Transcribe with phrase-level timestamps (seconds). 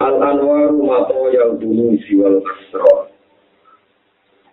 [0.00, 3.12] Al-anwaru mato yang dulu siwal asro.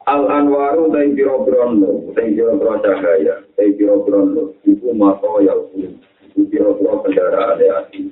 [0.03, 5.95] Al-anwaru tay biro brondo, tay biro bro cahaya, tay biro brondo, iku mato yang dulu,
[6.27, 8.11] iku biro bro kendaraan hati.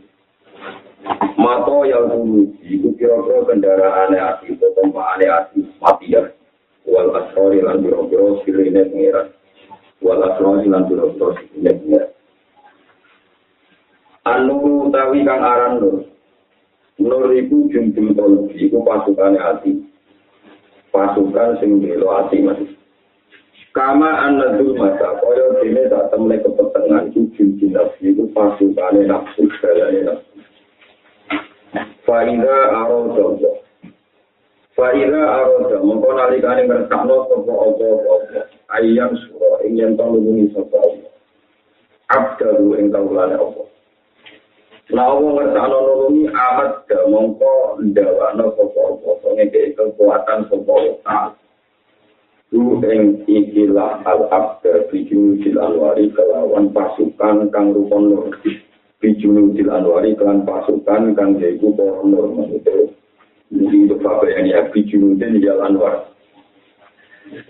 [1.35, 4.15] Mato yang dulu, iku biro bro kendaraan
[4.55, 6.31] potompa ane hati, mati ya.
[6.87, 9.27] Wal asrori lan biro bro sirine pengiran.
[9.99, 12.11] Wal asrori lan biro bro sirine pengiran.
[14.23, 16.14] Anu tawi kang aran nur,
[17.05, 19.77] Nur iku jumbul kolbi, iku pasukannya hati.
[20.89, 22.57] Pasukan sing belo hati mas.
[23.77, 30.17] Kama anadul mata, kaya dene tak temne kepetengan iku jumbul nafsi, iku pasukannya nafsu, segalanya
[30.17, 30.33] nafsu.
[32.09, 33.37] Faida arodo.
[34.73, 38.39] Faida arodo, mongko nalikane ngertakno sapa apa-apa.
[38.73, 41.13] Ayam sura ing yen to nulungi sapa Allah.
[42.09, 43.74] Abdalu ing kawulane Allah.
[44.93, 51.33] Lawa ngertakno nulungi amat gak mongko ndawakno sapa-apa ngeke kekuatan Allah.
[52.53, 58.29] Lu ing ikilah al abda bijul sil anwari kelawan pasukan kang rupon nur.
[59.01, 62.25] Bijul sil anwari kelan pasukan kang jaiku pohon nur.
[63.49, 66.13] Jadi itu bapak yang ya bijul sil anwar.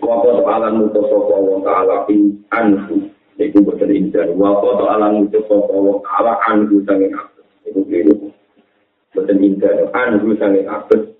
[0.00, 2.08] Wapa alam mutus sapa wa ta'ala
[2.56, 4.32] anhu Iku boten ingkar.
[4.32, 7.44] Wa qata alam ngucap sapa kawa anggu sangin abad.
[7.68, 8.32] Iku keliru.
[9.12, 11.12] Boten ingkar anhu sange abet.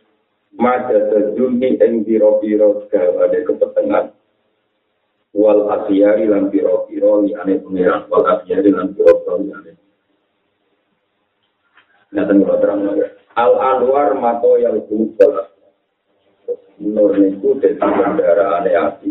[0.57, 4.09] Mada terjumi ing piro-piro ada kepetengan.
[5.37, 8.09] Wal asyari lan piro-piro liane pengiran.
[8.09, 9.77] Wal asyari lan piro-piro liane.
[12.17, 13.05] Nyata ngelola terang lagi.
[13.37, 15.53] Al anwar mato yang kubal.
[16.81, 19.11] Nur niku dadi kendaraane ati.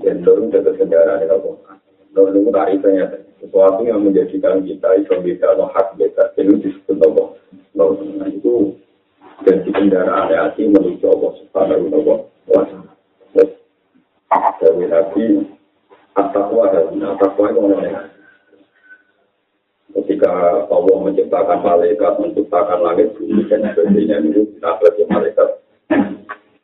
[0.00, 1.28] Yen nur dadi kendaraane
[2.52, 7.40] tarifnya sesuatu yang menjadikan kita itu beda atau hak beda itu disebut?
[7.72, 8.76] Nur nah, itu
[9.42, 12.92] jadi kendaraan hati menuju Allah Subhanahu wa taala.
[14.62, 15.24] Dari Nabi
[16.14, 18.02] At-Taqwa dan At-Taqwa itu namanya
[19.92, 20.32] Ketika
[20.72, 25.48] Allah menciptakan malaikat, menciptakan langit bumi dan sebagainya itu kita belajar malaikat.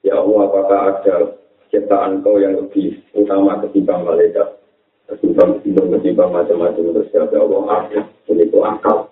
[0.01, 1.17] Ya Allah, apakah ada
[1.69, 4.49] ciptaan kau yang lebih utama ketimbang malaikat?
[5.09, 8.01] Ketimbang ketimbang ketimbang macam-macam terus ya Allah, ada.
[8.29, 9.09] Ini itu akal.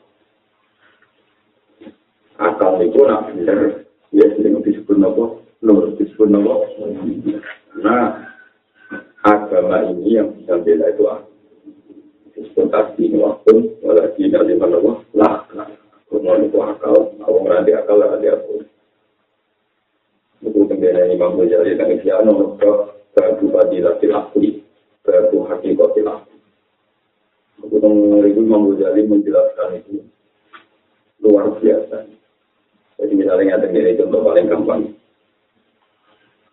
[2.36, 3.80] Akal itu nak benar.
[4.12, 5.40] Ya, ini disebut apa?
[5.64, 6.52] Nur, disebut apa?
[7.80, 8.28] Nah,
[9.24, 11.32] agama ini yang bisa bela itu akal.
[12.36, 15.68] Disebut tasbih waktu, walaupun dari mana lah, lah.
[16.12, 18.68] Kemudian itu akal, awang nanti akal, nanti aku.
[20.44, 24.65] Itu kemudian Imam Ghazali dan Isyano mereka Babu Fadilah Tilakli
[25.06, 26.36] Babu Hakikat Tilakli
[27.56, 30.04] Kemudian itu Imam Ghazali menjelaskan itu.
[31.24, 32.04] Luar biasa.
[33.00, 34.82] Jadi misalnya ada ini contoh paling gampang.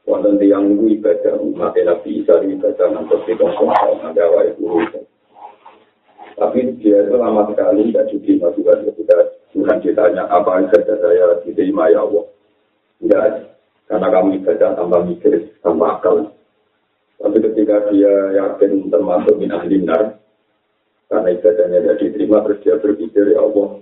[0.04, 3.72] Wonten tiang itu ibadah umat Nabi Isa ibadah nanti di kongkong
[4.04, 4.64] ada itu.
[6.34, 9.18] Tapi dia itu lama sekali tidak cuci masukan ketika
[9.54, 11.40] Tuhan ditanya apa saja saya?
[11.46, 12.26] Diterima ya Allah.
[13.00, 13.24] Tidak
[13.88, 16.32] karena kamu ibadah tambah mikir, tambah akal.
[17.24, 20.20] Tapi ketika dia yakin termasuk min ahli nar,
[21.08, 23.80] karena ibadahnya tidak diterima, terus dia berpikir, ya Allah,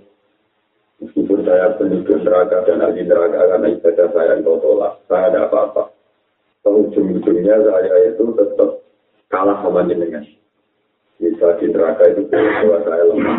[1.02, 5.90] meskipun saya penduduk neraka dan ahli neraka, karena ibadah saya engkau tolak, saya ada apa-apa.
[6.62, 8.70] Ujung-ujungnya saya itu tetap
[9.26, 10.22] kalah sama jenengan.
[11.18, 13.38] Bisa di neraka itu bahwa saya lemah.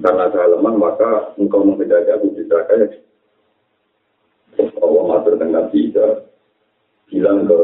[0.00, 2.88] Karena saya lemah, maka engkau menghindari aku di neraka, ya
[4.78, 6.26] Allah matur dengan bisa
[7.10, 7.60] bilang ke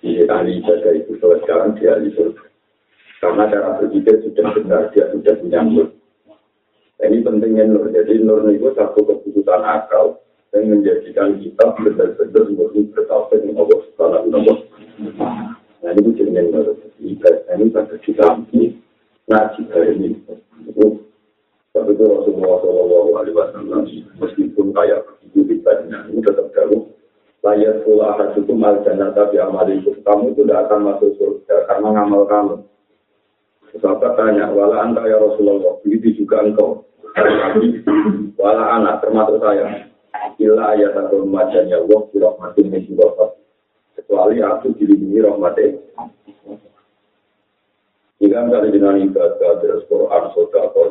[0.00, 2.44] si ahli ibadah itu kalau sekarang dia surga.
[3.20, 5.92] Karena cara berpikir sudah benar, dia sudah nur.
[7.00, 7.92] Ini pentingnya nur.
[7.92, 10.20] Jadi nur itu satu keputusan akal
[10.56, 14.56] yang menjadikan kita benar-benar murni bertauhid dengan Allah Subhanahu wa
[15.80, 16.66] Nah ini jenenge nur.
[17.00, 18.76] Ini pada dikampi,
[19.24, 20.20] nah jika ini
[20.68, 21.00] itu
[21.70, 23.79] tapi itu Rasulullah Shallallahu Alaihi Wasallam
[27.90, 31.56] layar pula akan cukup al jannah tapi amal itu kamu itu tidak akan masuk surga
[31.66, 32.54] karena ngamal kamu.
[33.78, 36.82] Sahabat tanya, wala anta ya Rasulullah, begitu juga engkau.
[38.34, 39.86] Wala anak termasuk saya.
[40.42, 42.82] Ila ayat atau majan ya Allah, birahmatin min
[43.94, 45.78] Kecuali aku dilindungi rahmatnya.
[48.18, 50.90] Jika kali dengan ibadah, terus Quran, soda, atau.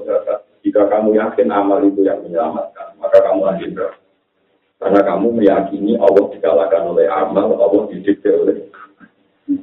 [0.64, 3.72] Jika kamu yakin amal itu yang menyelamatkan, maka kamu lahir
[4.80, 8.64] Karena kamu meyakini Allah dikalahkan oleh amal, Allah didikte oleh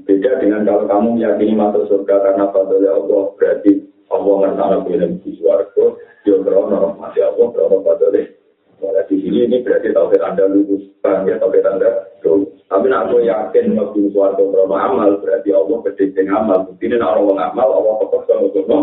[0.07, 5.31] Beda dengan kalau kamu meyakini masuk surga karena fadlnya Allah, berarti Allah ngertana boleh di
[5.39, 5.85] suarga,
[6.27, 8.35] dia berono rahmati Allah, berono fadlnya.
[8.83, 12.61] Nah, di sini ini berarti tauhid Anda lulus, paham ya tauhid Anda lulus.
[12.67, 16.67] Tapi nak aku yakin waktu suarga berono amal, berarti Allah berdikting amal.
[16.67, 17.95] Bukti ini orang amal, Allah
[18.27, 18.81] sama berono.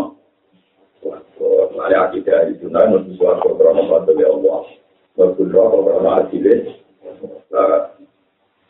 [1.74, 4.83] Mari akidah di dunia, mesti suarga berono fadlnya Allah.
[5.14, 6.74] Waktu rokok berono adilnya.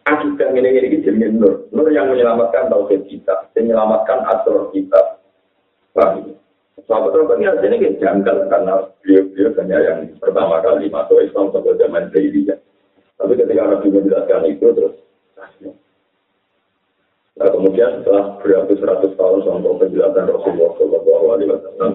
[0.05, 1.73] akibat ini ini jadi nur.
[1.73, 5.25] Nur yang menyelamatkan tauhid kita menyelamatkan asal kita.
[5.97, 6.37] Paham
[6.85, 11.55] sahabat sahabat ini hasilnya kayak janggal karena beliau beliau hanya yang pertama kali masuk Islam
[11.55, 12.59] sampai zaman jahiliyah
[13.17, 14.95] tapi ketika Nabi menjelaskan itu terus
[17.35, 21.93] Nah, kemudian setelah beratus-ratus tahun sampai penjelasan Rasulullah Shallallahu Alaihi Wasallam,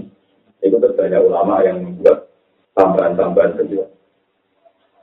[0.59, 2.27] itu terbanyak ulama yang membuat
[2.75, 3.87] tambahan-tambahan kedua.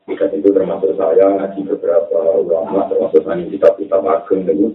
[0.06, 4.70] Jika itu termasuk saya ngaji beberapa ulama, termasuk saya kitab-kitab ageng itu.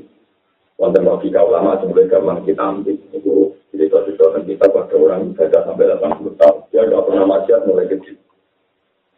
[0.76, 2.98] Wonten logika ulama sebenarnya gampang kita ambil.
[3.16, 6.58] Itu cerita-cerita tentang kita pada orang ibadah sampai 80 tahun.
[6.74, 8.16] Dia tidak pernah maksiat mulai kecil.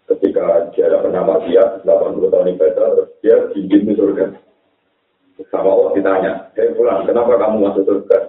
[0.04, 0.44] Ketika
[0.76, 4.26] dia tidak pernah maksiat, 80 tahun ibadah, terus dia ingin di surga.
[5.50, 8.20] Sama Allah ditanya, saya pulang, kenapa kamu masuk surga?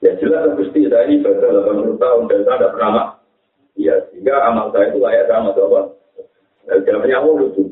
[0.00, 2.92] Ya jelas, Gusti saya ini ibadah 80 tahun dan saya tidak pernah
[3.74, 5.90] Iya, sehingga amal saya itu layak sama Allah.
[6.64, 7.62] Jawabannya Allah lucu.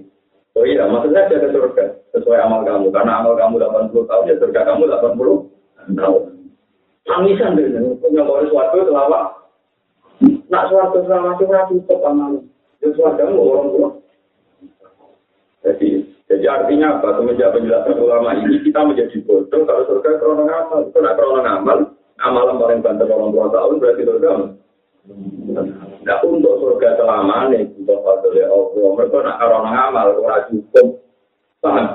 [0.53, 2.93] Oh iya, maksudnya dia ke surga sesuai amal kamu.
[2.93, 6.23] Karena amal kamu 80 tahun, ya surga kamu 80 tahun.
[7.09, 7.67] Tangisan deh,
[7.99, 9.21] punya boleh suatu selama.
[10.23, 12.33] Nak suatu selama cuma cukup amal.
[12.85, 13.89] Ya suatu orang tua.
[15.63, 15.89] Jadi,
[16.29, 17.17] jadi artinya apa?
[17.17, 20.81] Semenjak penjelasan ulama ini kita menjadi bodoh kalau surga krono ngamal.
[20.91, 21.79] Itu nak krono ngamal,
[22.21, 24.31] amalan paling banter orang tua tahun berarti surga.
[26.03, 31.05] Nah untuk surga selama ini, untuk fadli Allah, mereka nak karena ngamal, ora cukup.
[31.61, 31.93] Paham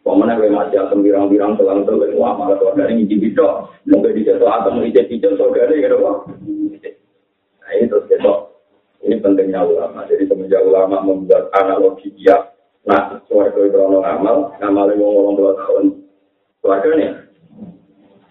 [0.00, 3.68] Pemenang gue masih asam birang-birang selang selang wah malah surga ini bidok.
[3.84, 6.16] Mungkin di situ atau ngijin-ngijin surga ini gitu kok.
[7.60, 8.38] Nah terus besok.
[9.04, 10.08] Ini pentingnya ulama.
[10.08, 12.36] Jadi semenjak ulama membuat analogi dia.
[12.88, 15.84] Nah, surga itu krono ngamal, ngamalnya mau ngomong dua tahun.
[16.64, 17.06] Surga ini.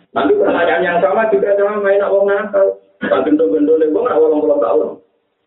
[0.10, 2.68] Nanti pertanyaan yang sama juga sama main nak wong nakal.
[2.98, 4.90] Tak bentuk-bentuk nggak walang pulau tahun.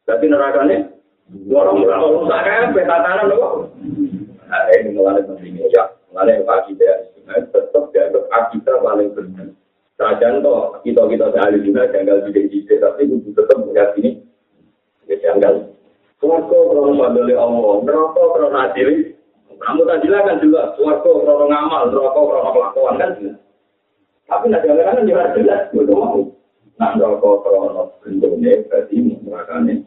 [0.03, 0.79] Jadi nerakanya,
[1.47, 3.71] walang pulau tahun, tak kayak petatanan loh.
[4.51, 6.97] Nah, ini mulai pentingnya ya, mulai akidah.
[7.23, 9.49] Nah, tetap dianggap akidah paling benar.
[9.95, 14.27] Sajan toh, kita kita sehari juga janggal tidak tapi itu tetap meyakini,
[15.07, 15.71] ya janggal.
[16.19, 19.15] Suwargo krono bandoli Allah, neraka krono adili.
[19.63, 23.39] Kamu tadi kan juga, suwargo krono ngamal, neraka krono kelakuan kan jelas.
[24.27, 26.23] Tapi nanti kan jelas jelas, betul mau.
[26.81, 29.87] Nah, rokok krono bentuknya berarti merakane.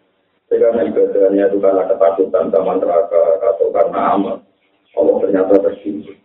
[0.59, 4.35] karena ibadahnya itu karena ketakutan sama neraka atau karena amal
[4.99, 6.19] Allah ternyata tersinggung.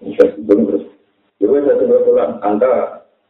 [0.00, 0.84] Sebelum terus.
[1.40, 2.72] Jadi saya coba pulang, anda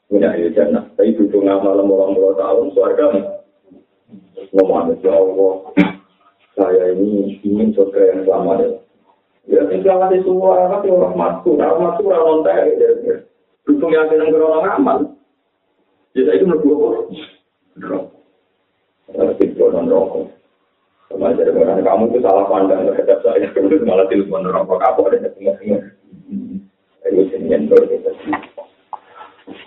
[0.06, 3.04] punya jannah, tapi butuh ngamal orang puluh tahun, suarga
[4.54, 5.54] ngomong ya Allah,
[6.54, 8.71] saya ini ingin surga yang selamat ya.
[9.44, 13.16] Ya, tinggal di semua orang, rahmatku, rahmatku, rahmatku, ya,
[13.66, 14.99] Dukung yang senang berolah ngamal.
[16.14, 17.11] Ya saya itu menurut
[19.74, 20.30] non rokok.
[21.10, 23.50] Sama jadi orang kamu itu salah pandang terhadap saya.
[23.50, 25.82] Kemudian malah telepon rokok kapok dan tengah-tengah.
[27.04, 28.10] Itu jenis gitu.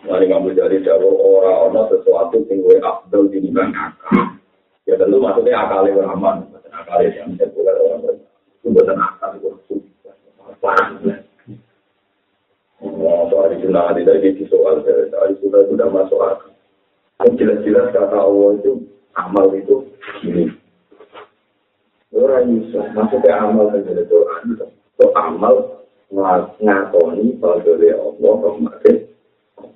[0.08, 4.40] Mari kamu jadi jauh orang-orang sesuatu yang gue abdul di akal.
[4.88, 6.48] Ya tentu maksudnya akalnya beraman.
[6.72, 8.16] Akalnya yang bisa orang.
[8.64, 9.36] Itu bukan akal.
[9.36, 9.76] Itu
[10.64, 10.96] parah.
[13.28, 16.52] soal itu nanti dari soal dari sudah sudah masuk akal.
[17.36, 19.90] Jelas-jelas kata Allah itu amal itu
[20.24, 20.54] ini.
[22.14, 25.56] Orang bisa maksudnya amal kan jadi Quran itu amal
[26.64, 28.98] ngakoni bahwa Allah kemarin.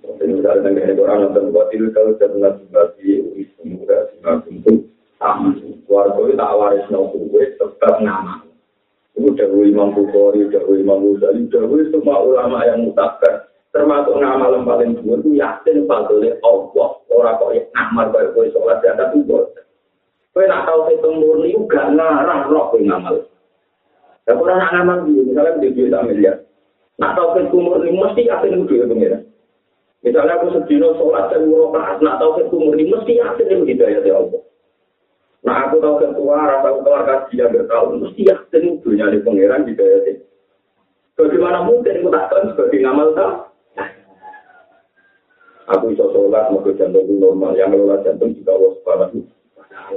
[0.02, 4.74] Jadi misalnya dengan Quran nonton buat itu kalau saya dengar sebagai istimewa sebagai itu
[5.20, 5.60] taman.
[5.86, 8.48] Keluarga itu tak waris no kue, sebab nama.
[9.12, 13.51] Itu Dawu Imam Bukhari, Dawu Imam Ghazali, Dawu semua ulama yang mutakar.
[13.72, 16.90] Termasuk nama yang paling dua itu yakin fadlnya Allah.
[17.08, 19.32] Orang kok yang ngamal kaya kue sholat di atas itu.
[20.36, 23.24] Kue nak tahu itu murni, gak ngarang roh kue ngamal.
[24.28, 26.44] Ya kurang nak ngamal dulu, misalnya di duit miliar.
[27.00, 29.24] Nak tahu itu murni, mesti yakin itu duit pengiran.
[30.04, 34.14] Misalnya aku sedino sholat dan murokaat, nak tahu itu murni, mesti yakin itu hidayah ya
[34.20, 34.42] Allah.
[35.48, 40.14] Nah aku tahu ketua, rasa aku keluar kasih yang bertahun, mesti yakin pengiran hidayah ya
[41.16, 43.51] Bagaimana mungkin aku tak tahu sebagai ngamal tak?
[45.70, 47.54] Aku bisa sholat, mau jantung normal.
[47.54, 49.20] Yang ngelola jantung juga Allah subhanahu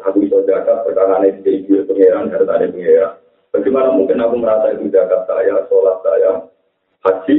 [0.05, 3.13] Aku bisa zakat, perkara ini di pengeran, harus ada pengeran.
[3.55, 6.31] Bagaimana mungkin aku merasa itu zakat saya, sholat saya,
[7.07, 7.37] haji?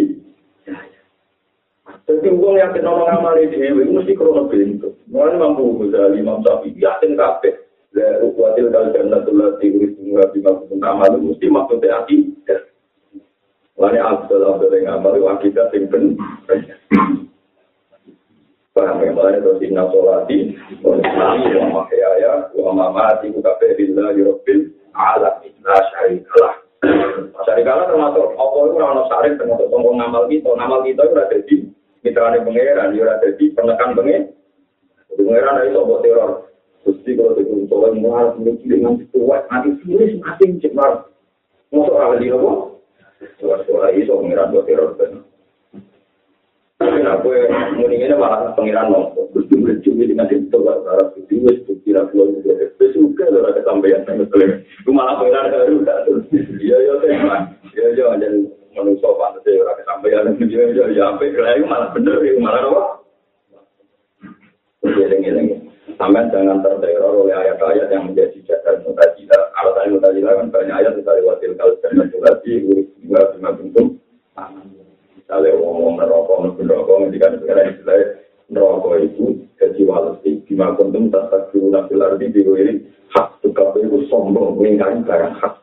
[2.05, 4.93] Jadi uang yang kita orang amal di dewi, mesti krono bentuk.
[5.09, 7.65] Mulai mampu bisa lima sapi, yakin kafe.
[7.95, 12.29] Lalu kuatil kali jannah tulah tiuris bunga bima kupun amal, mesti maksudnya hati.
[13.79, 17.24] Lalu abdul abdul yang amal, wakidah yang benar.
[18.75, 20.51] Paham ya, mulai dari inna sholati,
[20.83, 26.53] wa nismati, wa mahyaya, wa mamati, wa kafe billah, yurabbil, alam, la syarikalah.
[27.47, 30.51] Syarikalah termasuk, apa itu orang syarif, termasuk tombol ngamal kita.
[30.51, 31.55] Ngamal kita itu ada di
[32.03, 34.23] mitranya pengeran, itu ada di penekan pengeran.
[35.15, 36.31] Pengeran dari sobat teror.
[36.83, 41.07] Gusti kalau itu sobat mual, memiliki dengan kuat, nanti sulis mati cemar.
[41.71, 42.51] Masuk ahli apa?
[43.39, 44.99] Sobat-sobat itu pengeran buat teror.
[44.99, 45.23] Tapi
[47.75, 49.31] muni ini malah pengiran nopo.
[49.31, 50.75] Terus dia mencuri dengan itu lah.
[50.91, 52.51] Arab itu wes kira dua itu.
[52.51, 54.45] Terus juga loh ada sampeyan sama sekali.
[54.83, 56.03] Itu malah pengiran baru kan.
[56.59, 57.41] Iya iya teman.
[57.71, 58.33] Iya iya dan
[58.75, 60.25] manusia pantas ya orang sampeyan.
[60.35, 62.83] Iya iya iya sampai itu malah bener itu malah apa?
[64.83, 65.47] Geleng-geleng.
[65.95, 69.41] Sampai jangan terteror oleh ayat-ayat yang menjadi jalan mutajilah.
[69.63, 72.35] Alasan mutajilah kan banyak ayat dari wakil kalau dan mutajilah.
[72.67, 73.87] Urus juga bima bentuk.
[75.25, 78.01] Misalnya ngomong neraka neraka ketika negara istilah
[78.53, 79.25] neraka itu
[79.57, 82.73] jadi walasi gimana kontum tak tak dulu nanti lagi di ini
[83.09, 85.53] hak tukar itu sombong mengingkari barang hak.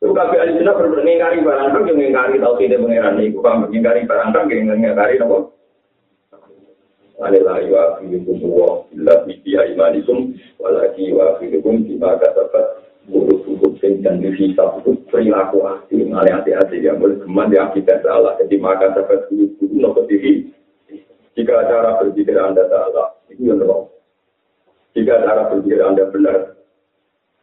[0.00, 4.00] Itu kafe ahli sunnah mengingkari barang hak yang mengingkari tahu tidak mengenai itu kan mengingkari
[4.08, 5.38] barang hak yang mengingkari apa?
[7.22, 12.82] Anilah yuafirukum wa illa bihi aimanikum walaki yuafirukum bima kasabat.
[13.10, 13.41] Buruk-buruk
[13.82, 18.38] sing dan dihisap itu perilaku hati, malah hati-hati yang boleh teman di akibat salah.
[18.38, 20.54] Jadi maka dapat guru-guru nopo diri.
[21.34, 23.90] Jika cara berpikir Anda salah, itu yang wrong.
[24.94, 26.54] Jika cara berpikir Anda benar,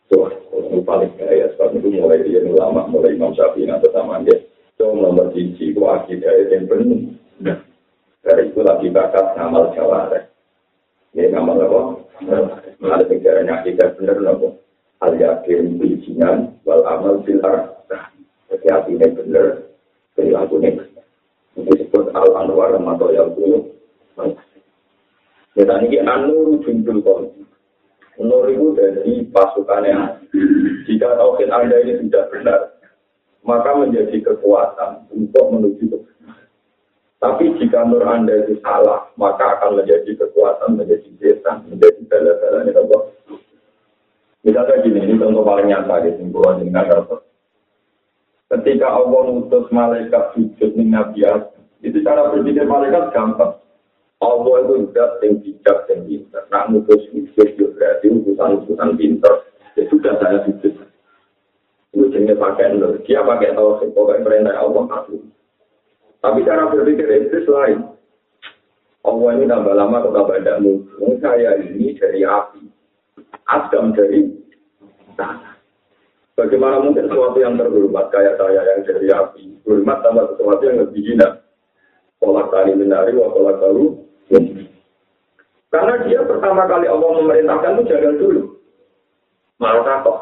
[0.07, 1.51] so, itu paling kaya.
[1.57, 4.39] Sebab itu mulai dia ulama, mulai Imam Syafi'i atau sama dia.
[4.79, 7.57] So, nomor cici, itu yang benar.
[8.23, 10.21] Dari itu lagi bakat ngamal jawara.
[11.17, 11.81] Ini ngamal apa?
[12.79, 14.58] Ada pikirannya akidah benar nopo.
[14.99, 17.71] Al yakin bijinan wal amal bil arah
[18.49, 19.47] jadi hatinya benar
[20.15, 21.05] perilakunya benar
[21.55, 23.71] ini disebut al anwar atau yang dulu
[25.55, 27.23] kita ini anur jumbil kon
[28.19, 30.27] nur itu dari pasukannya.
[30.83, 32.79] Jika tauhid anda ini tidak benar
[33.43, 35.97] maka menjadi kekuatan untuk menuju ke
[37.19, 42.71] tapi jika nur anda itu salah maka akan menjadi kekuatan menjadi desa menjadi bala-bala ini
[44.39, 46.71] Misalnya gini, ini contoh paling nyata di simpulan ini
[48.49, 51.53] Ketika Allah ngutus malaikat sujud nih Nabi Adam,
[51.85, 53.61] itu cara berpikir malaikat gampang.
[54.19, 56.43] Allah itu udah yang bijak, yang pintar.
[56.49, 59.45] Nak ngutus sujud itu berarti utusan-utusan pintar.
[59.77, 60.73] Ya sudah saya sujud.
[61.93, 62.99] Ujungnya pakai nur.
[63.05, 65.07] Dia pakai tahu pokoknya perintah Allah.
[66.19, 67.95] Tapi cara berpikir itu lain.
[69.07, 71.15] Allah ini tambah lama atau tambah tidak mungkin.
[71.23, 72.78] Saya ini dari api.
[73.49, 74.29] Adam dari
[75.17, 75.57] tanah.
[76.37, 81.01] Bagaimana mungkin sesuatu yang terhormat kayak saya yang dari api, hormat sama sesuatu yang lebih
[81.03, 81.43] hina.
[82.23, 83.99] Kolak tani menari, wa baru.
[85.69, 88.41] Karena dia pertama kali Allah memerintahkan itu jaga dulu.
[89.59, 90.17] Malah takut.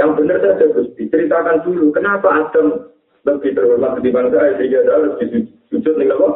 [0.00, 1.92] Yang benar saja terus diceritakan dulu.
[1.92, 2.88] Kenapa Adam
[3.28, 6.34] lebih terhormat ketimbang saya sehingga saya lebih sujud nih Allah?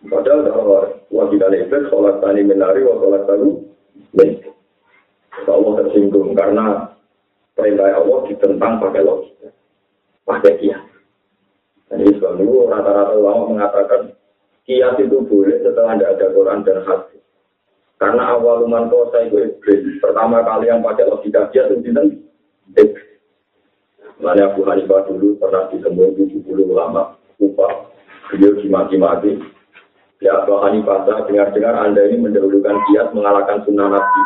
[0.00, 0.80] Padahal kalau
[1.12, 3.70] wajib iblis, sholat tani menari, wa sholat baru.
[5.50, 6.94] Allah tersinggung karena
[7.58, 9.48] perintah Allah ditentang pakai logika,
[10.24, 10.84] pakai kias.
[11.90, 14.14] Dan ini sebab itu rata-rata ulama mengatakan
[14.62, 17.22] kias itu boleh setelah tidak ada Quran dan hadis.
[18.00, 19.98] Karena awal uman kosa itu iblis.
[20.00, 23.10] Pertama kali yang pakai logika kias itu iblis.
[24.20, 27.88] Makanya Abu Hanifah dulu pernah ditemu 70 ulama upah.
[28.30, 29.40] Beliau dimaki-maki.
[30.20, 34.22] Ya Abu Hanifah, dengar-dengar Anda ini mendahulukan kias mengalahkan sunnah Nabi.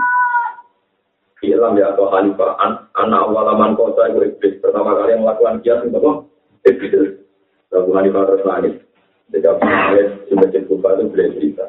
[1.39, 4.59] Film ya Abu Hanifah, an anak awalaman kota itu iblis.
[4.59, 6.13] Pertama kali yang melakukan kias itu apa?
[6.67, 7.15] Iblis.
[7.71, 8.75] Abu Hanifah terus nangis.
[9.31, 11.67] Jadi Abu Hanifah di itu beliau cerita.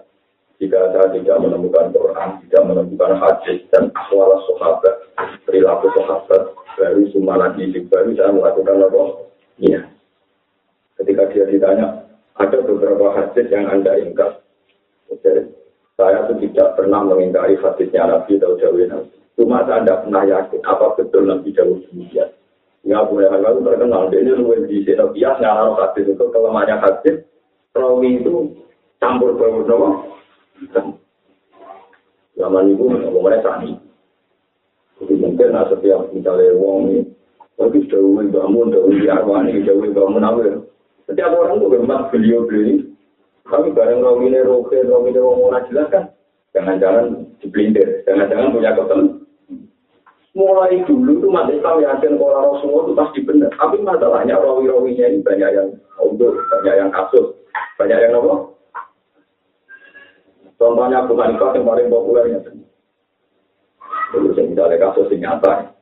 [0.56, 4.96] Jika saya tidak menemukan Quran, tidak menemukan hadis dan akwal sahabat,
[5.44, 9.02] perilaku sahabat, baru lagi baru saya melakukan apa?
[9.60, 9.82] Iya.
[10.96, 12.05] Ketika dia ditanya,
[12.36, 14.44] ada beberapa hadis yang Anda ingkar.
[15.08, 15.56] Oke.
[15.96, 19.16] Saya itu tidak pernah mengingkari hadisnya Nabi atau Jawa Nabi.
[19.40, 22.30] Cuma saya tidak pernah yakin apa betul Nabi Jawa demikian.
[22.86, 24.12] Ya boleh hal itu terkenal.
[24.12, 25.02] Dia ini luwih di sini.
[25.16, 27.18] Bias ngaruh hadis itu kelemahannya hadis.
[27.74, 28.52] Rawi itu
[29.00, 29.90] campur bau nama.
[32.36, 33.80] Zaman itu ngomongnya sani.
[35.00, 37.00] Jadi mungkin nah, setiap misalnya wong ini,
[37.60, 40.65] tapi jauh bangun, di arwani, jauh bangun awal.
[41.06, 42.92] Setiap orang tuh bermat beliau beli.
[43.46, 46.10] Kami bareng rawine roke, rawine wong ora jelas kan.
[46.58, 49.08] Jangan-jangan dipelintir, jangan-jangan punya ketemu.
[50.36, 53.52] Mulai dulu tuh mati Islam yakin kalau Rasulullah itu pasti benar.
[53.56, 55.70] Tapi masalahnya rawi-rawinya ini banyak yang
[56.02, 57.40] untuk, banyak yang kasus,
[57.80, 58.36] banyak yang apa?
[60.56, 62.40] Contohnya Abu Hanifah yang paling populernya.
[64.12, 65.75] Dulu saya misalnya kasus yang nyata.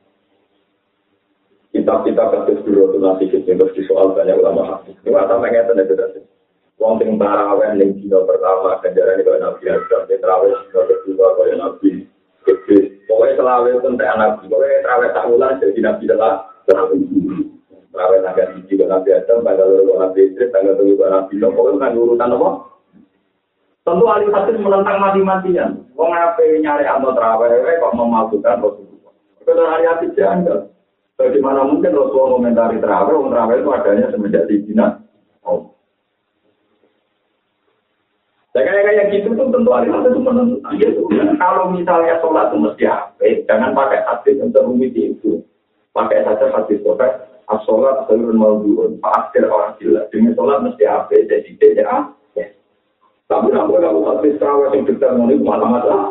[1.74, 4.94] Kitab-kitab kasus dulu itu nanti kita terus soal banyak ulama hadis.
[5.02, 6.20] Ini mata mengerti itu tadi.
[6.78, 12.06] Wong sing taraweh ning dina pertama ganjaran itu nabi Adam, taraweh dina kedua kaya nabi
[12.46, 12.86] Iblis.
[13.10, 14.42] Pokoknya selawe pun tak nabi.
[14.46, 16.32] Pokoknya taraweh tak ulang jadi nabi adalah
[16.70, 21.34] taraweh tanggal hiji ke nabi Adam, tanggal loro ke nabi Idris, tanggal tujuh ke nabi
[21.42, 21.50] Nuh.
[21.58, 22.50] Pokoknya kan urutan apa?
[23.84, 25.70] Tentu ahli hadis menentang mati-matian.
[25.98, 29.14] Wong apa nyari atau taraweh kok memalsukan Rasulullah.
[29.42, 30.70] Kalau ahli hadis jangan.
[31.14, 34.98] Bagaimana mungkin Rasulullah komentari terawih, orang terawih itu adanya semenjak di Cina.
[35.46, 35.70] Oh.
[38.50, 40.74] Nah, kayak kayak gitu tuh tentu alim itu menentang.
[40.78, 40.90] Ya,
[41.38, 43.26] kalau misalnya sholat itu mesti apa?
[43.46, 45.42] Jangan pakai hadis yang terumit itu.
[45.94, 47.10] Pakai saja hadis pakai
[47.46, 48.98] as-sholat seluruh maudhu'un.
[49.02, 50.10] Akhir orang jelas.
[50.10, 51.14] Dengan sholat mesti apa?
[51.14, 52.42] Jadi tidak apa.
[53.30, 56.02] Tapi namun kalau hadis terawih yang kita mau malah-malah.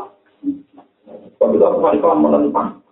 [1.39, 1.51] Kalau
[1.91, 2.82] kita menentang.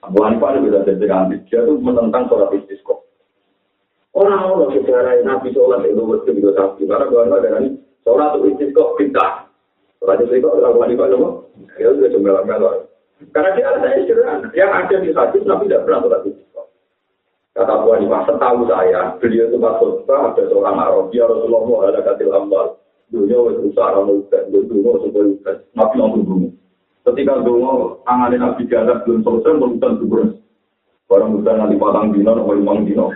[0.00, 1.42] Abu Hanifah itu bisa jadi kambing.
[1.48, 3.04] Dia itu menentang sholat istisqo.
[4.16, 6.88] Orang-orang sejarah Nabi sholat itu betul juga sapi.
[6.88, 7.68] Karena Abu Hanifah dari
[8.04, 9.26] sholat itu istisqo kita.
[10.00, 11.18] Sholat istisqo Abu Hanifah itu
[11.76, 12.80] dia sudah cembelang-belang.
[13.36, 14.48] Karena dia ada sederhana.
[14.56, 16.62] Yang ada di hadis Nabi tidak pernah sholat istisqo.
[17.52, 21.12] Kata Abu Hanifah, setahu saya, beliau itu khutbah ada seorang Arab.
[21.12, 22.80] Ya Rasulullah ada katil ambal.
[23.10, 24.42] Dunia itu usaha orang udah.
[24.54, 25.54] Dunia supaya udah.
[25.74, 26.48] Nabi langsung bunyi.
[27.00, 30.20] Ketika dulu tangan Nabi Jagat belum selesai, merupakan subur.
[31.08, 33.10] Barang udah nanti patang dino, atau lima dino.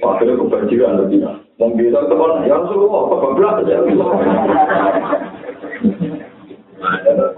[0.00, 1.16] Akhirnya kebanjiran nanti.
[1.60, 3.84] Mau bisa teman, ya Rasulullah, apa bablas aja.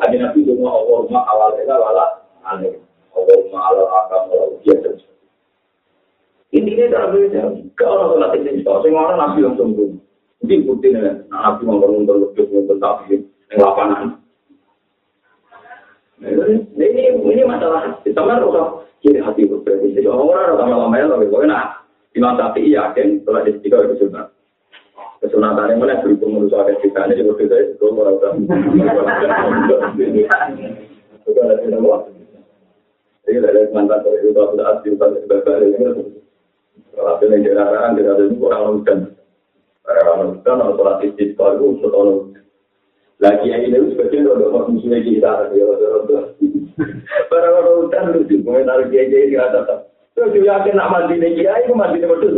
[0.07, 2.07] Hanya Nabi dulu Allahumma awalnya wala
[2.47, 2.79] aneh.
[3.11, 4.79] Allahumma ala akam wala ujian
[6.55, 7.43] Intinya cara beda.
[7.75, 9.99] Kalau orang sholat ini, kalau orang Nabi langsung dulu.
[10.47, 14.22] Ini buktinya, Nabi mau ngomong lebih ngomong tapi yang lapangan.
[16.23, 19.91] Ini ini masalah teman rasa kiri hati berbeda.
[19.91, 21.59] Jadi orang orang lama ya tapi pokoknya
[22.15, 24.31] Imam Syafi'i yakin setelah di tiga itu sunnah.
[25.19, 28.35] Kesunatan yang mana berhubung menurut ada kita ini juga beda itu orang orang.
[31.79, 32.03] Luas.
[33.23, 35.87] Jadi dari mantan itu sudah asli bukan sebagai ini.
[36.93, 38.99] Kalau ada yang jarang tidak ada orang hujan.
[39.87, 42.35] Orang hujan atau sholat istiqomah itu untuk
[43.21, 45.67] lagi yang ini sebagian udah musuhnya kita ya
[47.29, 51.41] para orang hutan lucu komentar kiai kiai di atas Terus juga yakin nak mandi nih
[51.41, 52.37] kiai, itu mandi nih betul.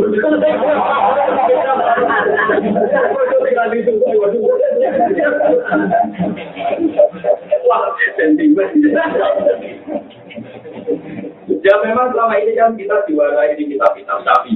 [11.65, 14.55] Ya memang selama ini kan kita diwarai di kitab-kitab sapi.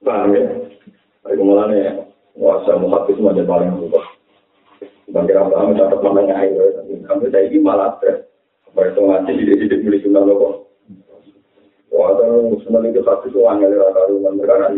[0.00, 0.44] Paham ya?
[1.20, 4.04] Baik mulane wasa muhabbis macam paling berubah.
[5.12, 8.24] Bang kira paham tetap namanya air, kami saya ini malah stres.
[8.70, 10.70] Apa itu ngaji di hidup milik sunnah loh.
[11.90, 12.14] Wah,
[12.62, 14.70] sunnah itu satu itu angel ya kalau mereka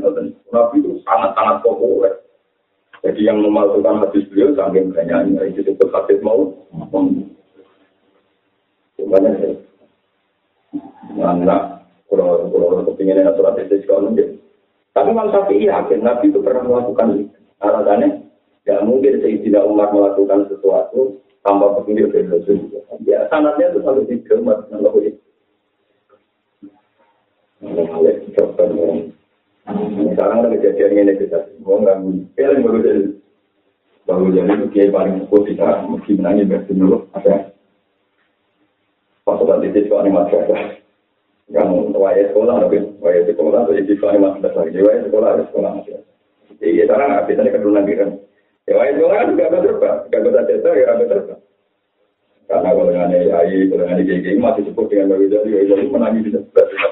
[0.50, 2.18] Nabi itu sangat-sangat populer.
[3.04, 6.50] Jadi yang memalsukan hadis beliau saking banyaknya itu disebut hadis mau.
[8.98, 9.54] Sebenarnya sih.
[11.14, 14.41] Mana kalau kalau kepingin yang surat itu kalau mungkin.
[14.92, 17.36] Tapi Imam Syafi'i yakin Nabi itu pernah melakukan itu.
[17.64, 18.28] Alasannya,
[18.68, 22.68] ya mungkin tidak Umar melakukan sesuatu tanpa petunjuk dari Rasul.
[23.08, 25.16] Ya sanatnya itu tiga umat yang lebih.
[27.62, 27.86] Nah,
[30.12, 32.02] sekarang ada kejadian ini kita mau nggak
[32.34, 33.02] yang baru jadi
[34.02, 37.54] baru jadi itu kiai paling sepuh kita mesti menangis berarti dulu ada
[39.22, 40.81] pas tadi itu soal masyarakat
[41.52, 46.00] yang waya sekolah lebih waya sekolah jadi di masih besar jadi sekolah ada sekolah masih
[46.64, 48.10] iya sekarang nggak bisa nih lagi kan
[48.66, 49.50] ya sekolah kan nggak
[49.82, 49.96] Pak.
[50.08, 51.40] nggak bisa cerita ya nggak terbang.
[52.52, 53.08] Karena golongan
[53.72, 56.91] kalau dengan kiai masih cukup dengan Nabi Jadi Nabi menangis di sebelah.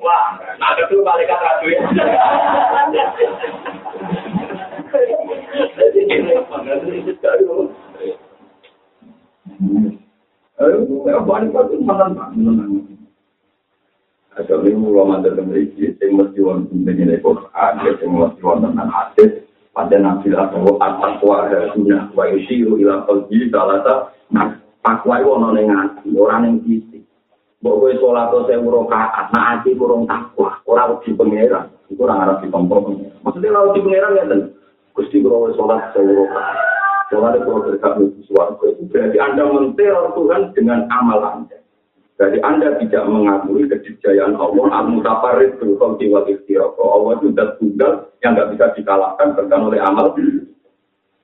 [0.00, 0.38] Wah,
[11.06, 11.16] ya.
[11.26, 12.64] Balik itu mana mana.
[14.36, 19.32] Ada lima ulama dalam memiliki yang mesti penting ini Quran, yang mesti wong tentang hadis,
[19.72, 25.48] pada nabi atau atas wahai dunia, wa yusiru ila qalbi salata, nah takwa itu ono
[25.56, 26.95] ning ati, ora ning fisik.
[27.64, 32.44] Mbok kowe salat sewu rakaat, nah ati kurang takwa, ora wedi pangeran, iku ora arep
[32.44, 32.84] ditompo.
[33.24, 34.40] Maksudnya ora wedi pangeran ngeten.
[34.92, 36.56] Gusti kula wis salat sewu rakaat.
[37.08, 38.66] Salat itu berkat sesuatu.
[38.92, 41.56] Berarti Anda menteror Tuhan dengan amal Anda.
[42.16, 46.80] Jadi Anda tidak mengakui kejayaan Allah, al-mutafarid berhukum jiwa istiroko.
[46.80, 47.92] Allah itu sudah tunggal
[48.24, 50.16] yang nggak bisa dikalahkan bahkan oleh amal.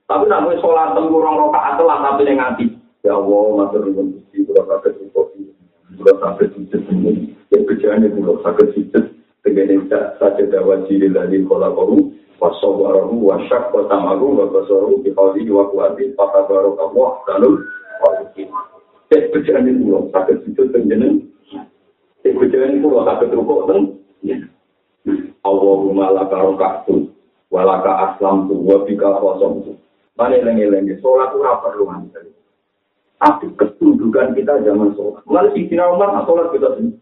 [0.09, 2.66] Tapi nak sholat tengkurang rokaat telah tapi yang ngati.
[3.03, 5.32] Ya Allah, matur nuwun Gusti, kula cukup.
[5.99, 7.35] Kula saged sujud ini.
[7.53, 9.05] Ya kejadian kula saged sujud
[9.43, 15.51] tegene saja dawa jili dari kola koru wasawarahu wasyak wa tamaru wa basaru bi qawli
[15.51, 17.59] wa quwati fa tabarakallah dalul
[18.03, 18.11] wa
[19.13, 20.73] Cek bejaan ini pulau, sakit sujud.
[20.73, 24.01] Cek bejaan ini pulau, sakit rukuk dan
[25.45, 27.13] Allahumma laka rokaktu,
[27.53, 29.73] walaka aslam tu, wabika kosong tu.
[30.17, 31.93] Mana lengi-lengi, sholat itu apa perlu
[33.23, 35.23] Tapi ketundukan kita zaman sholat.
[35.31, 36.99] Mulai si Sina Umar, sholat kita sini.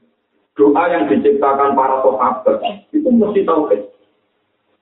[0.52, 2.60] Doa yang diciptakan para sahabat,
[2.92, 3.80] itu mesti tahu kan.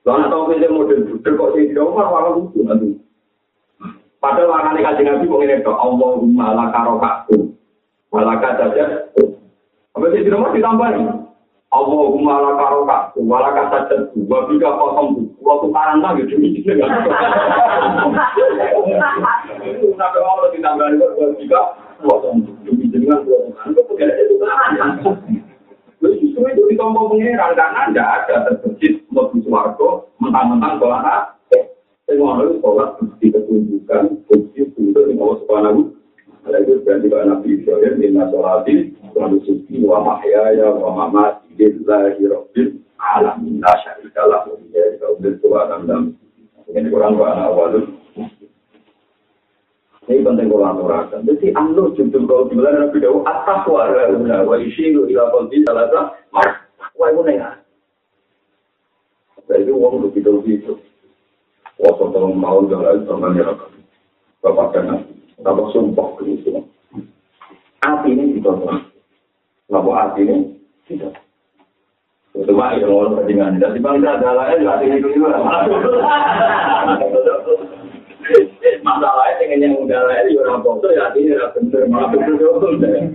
[0.03, 2.99] Karena tahu kan model budel kok si Sina Umar, walau lucu nanti.
[4.19, 7.55] Padahal warnanya kaji nabi mau ini doa Allahumma laka rokaku,
[8.11, 9.07] walaka saja.
[9.95, 11.07] Apa sih di rumah ditambahin?
[11.71, 14.11] Allahumma laka rokaku, walaka saja.
[14.11, 16.51] Juga kosong waktu karang lagi demi
[19.65, 20.07] itu ya.
[25.99, 29.89] Juga itu itu ditombol pengeran karena tidak ada terbesit untuk suarga
[30.23, 31.35] mentang-mentang sholat
[32.07, 35.79] Semua harus sholat bukti ketunjukan, bukti untuk Allah Subhanahu
[36.47, 42.23] Ada itu berarti Pak Nabi Ibrahim, Inna sholati, wa nusuki, wa mahyaya, wa mamati, lillahi
[42.25, 46.15] rabbil alamin, la syarika lahu, ya kaubil tua dan
[46.71, 47.85] Ini kurang Pak Anak Walud.
[50.09, 51.21] Ini penting kalau aturakan.
[51.21, 56.65] Jadi anu judul kau bilang Nabi Dawu atas warga wa isyiru ila qalbi salasa mar.
[56.97, 57.61] Wah itu nengar.
[59.45, 60.73] Jadi uang begitu begitu.
[61.77, 63.69] Waktu tahun tahun jalan sama nyerah.
[64.41, 65.05] Bapak dan
[65.45, 66.57] Bapak sumpah ke itu.
[68.09, 68.89] Ini ditolong.
[69.69, 70.57] Bapak hati ini
[70.89, 71.21] tidak.
[72.33, 73.61] Itu mah yang orang ketinggalan.
[73.61, 75.37] Dan di bangsa adalah ya hati ini juga.
[78.89, 82.73] Masalahnya dengan yang udah lahir ya orang foto ya ini ya bener malah bener betul
[82.81, 83.05] deh.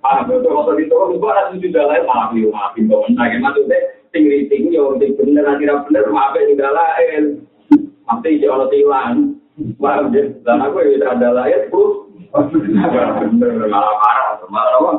[0.00, 3.28] Ah betul kalau di toko itu ada tujuh udah lahir malah biu malah biu nah
[3.28, 7.22] maksudnya tinggi tinggi ya orang bener nanti bener maaf ya udah lahir.
[8.08, 9.16] Nanti jangan tilang.
[9.76, 10.24] Paham ya?
[10.48, 12.08] Dan aku ya ada lahir terus.
[12.32, 14.92] Bener malah parah malah apa?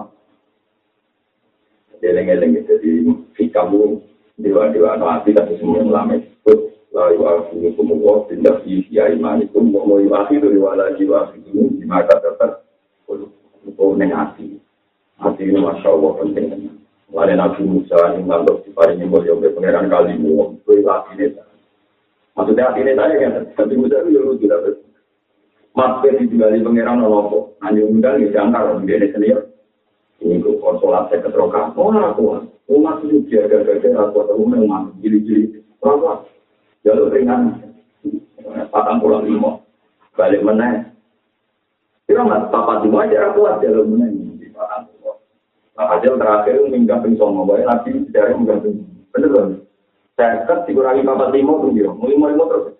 [2.06, 2.92] Eleng-eleng jadi
[3.34, 4.04] fikamu
[4.38, 6.54] dewa-dewa no hati tapi semua ulama itu
[6.94, 12.22] lalu aku kumuwa tidak sia iman itu mau iwasi itu wala jiwa itu di mata
[12.22, 12.62] tetap
[13.74, 14.62] kalau neng hati
[15.42, 16.70] ini masya allah penting
[17.14, 21.26] Lain Nabi Musa yang ngantuk di pari nyembol yang pengeran kali mu itu hati ini
[22.38, 24.78] maksudnya hati ini saya kan Nabi Musa itu yang lucu dapat
[25.74, 29.42] Mas di tinggali pengeran nolopo hanya mudah nih jangkar di ini sendiri
[30.22, 32.22] ini kok konsolat saya keterokan oh aku
[32.70, 36.22] oh masih juga gara-gara aku atau memang jili-jili berapa
[36.84, 37.60] jalur ringan.
[38.70, 39.64] Patang pulau lima.
[40.14, 40.94] Balik meneng
[42.04, 45.18] kira nggak papat lima aja kuat jalur meneng di patang pulau.
[45.74, 48.62] Nah aja terakhir minggat pingsan mau bayar nanti dari minggat
[49.14, 49.48] bener kan
[50.14, 51.90] saya kan dikurangi papat lima tuh dia.
[51.90, 52.78] Lima lima terus.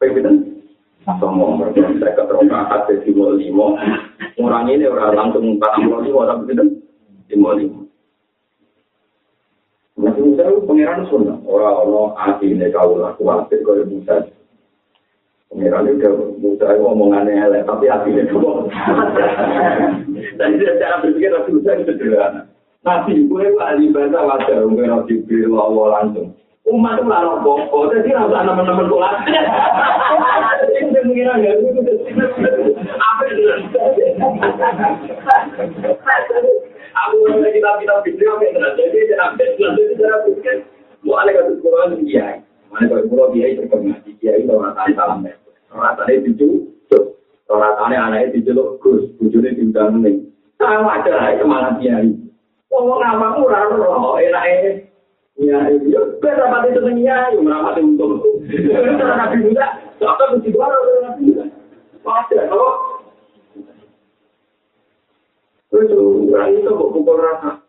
[0.00, 0.62] Pengen
[1.18, 3.66] Somo mereka saya keterokan hati lima.
[4.38, 6.64] Ngurangi ini orang langsung patang pulau lima tapi itu
[7.34, 7.79] lima lima.
[7.79, 7.79] Nabi
[10.40, 11.36] Musa itu pengiran sunnah.
[11.44, 14.24] Orang-orang hati ini kau lah kuatir kau Musa.
[15.52, 16.08] Pengiran itu
[16.40, 18.64] Musa itu omongannya elek, tapi hati ini kau.
[20.40, 22.48] Dan cara berpikir Nabi Musa itu sederhana.
[22.80, 26.32] Nabi gue ahli bahasa wajar, gue Nabi Jibril Allah langsung.
[26.64, 29.16] Umat itu larang pokok, jadi rasa teman-teman kuat.
[30.80, 31.52] Ini pengiran ya,
[32.96, 33.44] apa itu?
[36.94, 40.56] Aku nggak kita kita pikir apa yang terjadi jadi jangan nanti cara pikir
[41.06, 42.38] mau ada kasus Quran kiai
[42.70, 45.34] mana kalau pulau kiai terkonfirmasi kiai orang tadi salam ya
[45.74, 46.48] orang tadi itu
[47.50, 50.16] orang tadi anaknya itu lo gus bujurnya diundang nih
[50.58, 52.10] sama aja lah semangat kiai
[52.70, 54.86] ngomong nama murah loh enak
[55.40, 58.44] Ya, ya, biar rapat itu punya, yang rapat itu untung.
[58.44, 60.36] Karena nabi muda, baru
[61.00, 61.44] nabi muda.
[62.04, 62.89] Pasti, kalau
[65.70, 67.62] Terus orang itu kok pukul rata.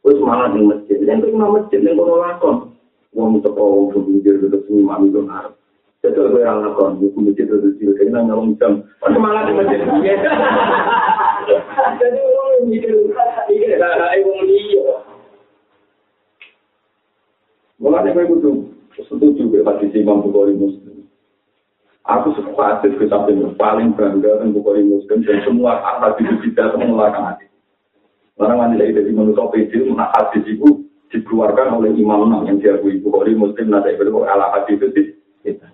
[0.00, 0.96] Terus malah di masjid.
[1.04, 2.56] Yang terima masjid, yang kono lakon.
[3.12, 5.52] Wong itu kok berpikir itu sini mami itu harap.
[6.00, 7.92] Jadi gue yang lakon, gue masjid itu sini.
[7.92, 8.72] Kayaknya nggak jam.
[9.04, 9.78] Terus malah di masjid.
[12.00, 12.92] Jadi orang mikir,
[13.48, 14.92] mikir, lah, ibu dia.
[17.80, 18.56] Mulanya gue butuh
[19.08, 20.99] setuju gue pasti Imam Bukhari Muslim.
[22.08, 26.80] Aku suka hadis ke samping paling bangga dengan Bukhari Muslim dan semua hadis itu tidak
[26.80, 27.50] mengeluarkan hadis.
[28.40, 33.36] Orang wanita itu dari manusia PD, mana hadis itu dikeluarkan oleh Imam yang diakui Bukhari
[33.36, 35.12] Muslim, nanti itu ala hadis itu
[35.44, 35.68] kita.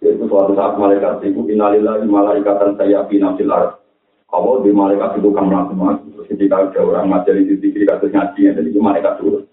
[0.00, 3.84] Yaitu suatu saat malaikat itu inalillah malaikatan saya binafsil arab.
[4.32, 8.80] Kalau di malaikat itu kan melakukan ketika ada orang materi di sini kasus ngaji, jadi
[8.80, 9.44] malaikat turun.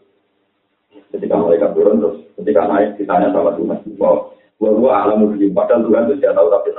[1.11, 5.55] Ketika malaikat turun terus ketika naik ditanya sama Tuhan, bahwa Wah, gua alam begini.
[5.55, 6.69] Padahal Tuhan itu tidak tahu tapi.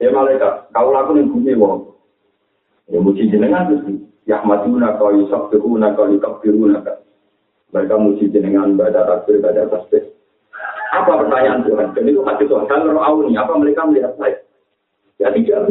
[0.00, 1.92] Ya malaikat, kau laku nih bumi wong.
[2.90, 4.02] Ya muji jenengan terus.
[4.26, 6.98] Ya maduna kau yusuf tuhuna kau yukab biruna kan.
[7.70, 10.10] Mereka muji jenengan baca takbir, baca tasbih.
[10.90, 11.94] Apa pertanyaan Tuhan?
[11.94, 12.66] Dan itu hati Tuhan.
[12.66, 14.42] Kalau awuni, apa mereka melihat saya?
[15.22, 15.70] Ya tidak.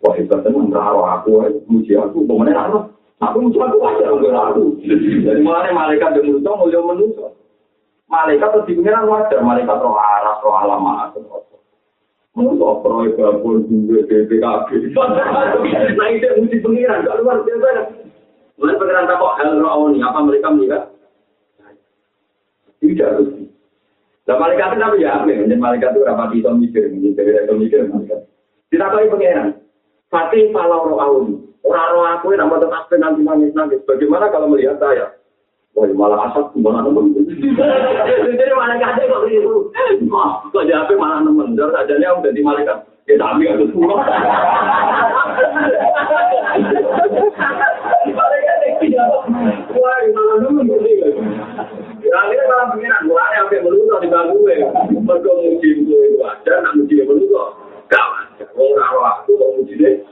[0.00, 2.78] Wah hebat teman, raro aku, muji aku, bagaimana aku?
[3.20, 4.80] Aku muji aku wajar, enggak aku.
[4.80, 7.29] Jadi malah malaikat yang menusuk, mulia menusuk.
[8.10, 10.82] Malaikat terus dipengiran wajar malaikat roh aras roh alam
[12.30, 14.68] Menurut proyek gabung juga BPKB.
[14.94, 17.90] Nah itu mesti pengiran, gak luar biasa.
[18.54, 20.82] Mulai pengiran tak kok hal roh ini, apa mereka melihat?
[22.78, 23.34] Tidak harus.
[24.30, 25.12] Nah malaikat itu apa ya?
[25.26, 28.20] Dan malaikat itu rapat itu mikir, mikir, mikir, mikir, malaikat.
[28.70, 29.48] Tidak tahu pengiran.
[30.06, 31.26] Fatih palau roh awal.
[31.66, 33.82] Orang roh aku yang nama tetap nanti nangis nangis.
[33.84, 35.18] Bagaimana kalau melihat saya?
[35.70, 37.14] Wah, malah asap gimana nemen.
[37.14, 39.70] Jadi malaikat kok gitu.
[40.10, 41.54] Wah, kok jadi malah nemen.
[41.54, 42.90] Terus adanya udah di malaikat.
[43.06, 44.02] Ya tapi ada semua.
[49.78, 51.06] Wah, malah nemen gitu.
[52.02, 53.06] Ya, akhirnya malah pengiran.
[53.06, 54.66] Mulanya sampai meluso di bangku ya.
[54.90, 57.54] Mereka muji itu itu aja, nak muji meluso.
[57.86, 58.48] Gak wajar.
[58.58, 60.02] Orang aku muji deh.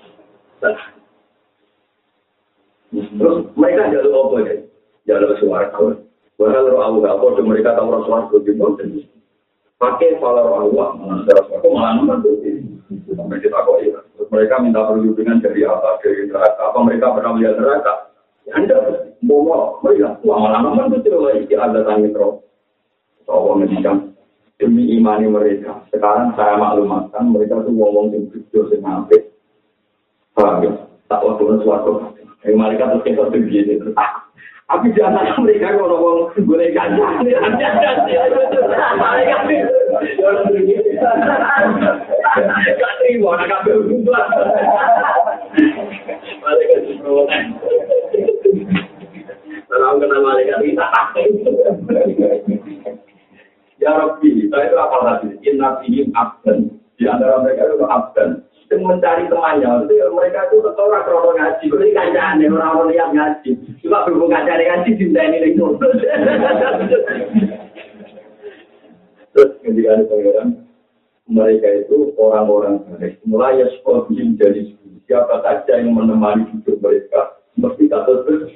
[2.94, 4.54] Terus mereka jalur apa ya?
[5.08, 5.72] Jalur suara
[6.38, 8.62] Bahkan roh Allah gak kode mereka tahu roh suara gitu.
[9.80, 12.16] Pakai pala roh Allah, malah suara malah nomor
[12.88, 13.98] Sampai kita kok ya.
[14.28, 15.98] Mereka minta perlindungan dari apa?
[15.98, 16.62] Dari neraka.
[16.70, 17.92] Apa mereka pernah melihat neraka?
[18.46, 18.76] Ya anda
[19.24, 22.34] mau mereka malah nomor itu tidak lagi ada tanggung roh.
[23.26, 23.96] Allah ngedikan.
[24.58, 25.86] demi imani mereka.
[25.94, 29.30] Sekarang saya maklumatkan mereka tuh ngomong yang jujur yang ngampit.
[30.34, 30.72] Paham ya?
[31.06, 32.10] Tak waktu suatu.
[32.42, 33.78] Mereka tuh kita tuh gini.
[34.68, 36.28] Tapi mereka ngomong
[43.64, 44.24] berubah.
[46.44, 47.12] Malaikat itu
[49.68, 50.86] Kalau malaikat kita
[53.78, 55.38] Ya Rabbi, saya itu apa tadi?
[55.48, 56.76] Inna fihim abdan.
[56.98, 58.42] Di antara mereka itu abdan.
[58.68, 61.66] Yang mencari temannya, mereka itu orang krono ngaji.
[61.72, 63.50] Ini kancaan, orang-orang yang ngaji.
[63.80, 65.64] Cuma berhubung kancaan ngaji, cinta ini itu.
[69.32, 70.48] Terus ketika ada pengiran,
[71.24, 73.16] mereka itu orang-orang baik.
[73.24, 74.76] Mulai ya sekolah jadi
[75.08, 77.40] siapa saja yang menemani hidup mereka.
[77.56, 78.52] Mesti kata terus.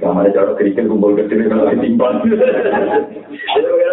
[0.00, 2.24] Kamar cara kerikil kumpul kecil kalau ditimbang.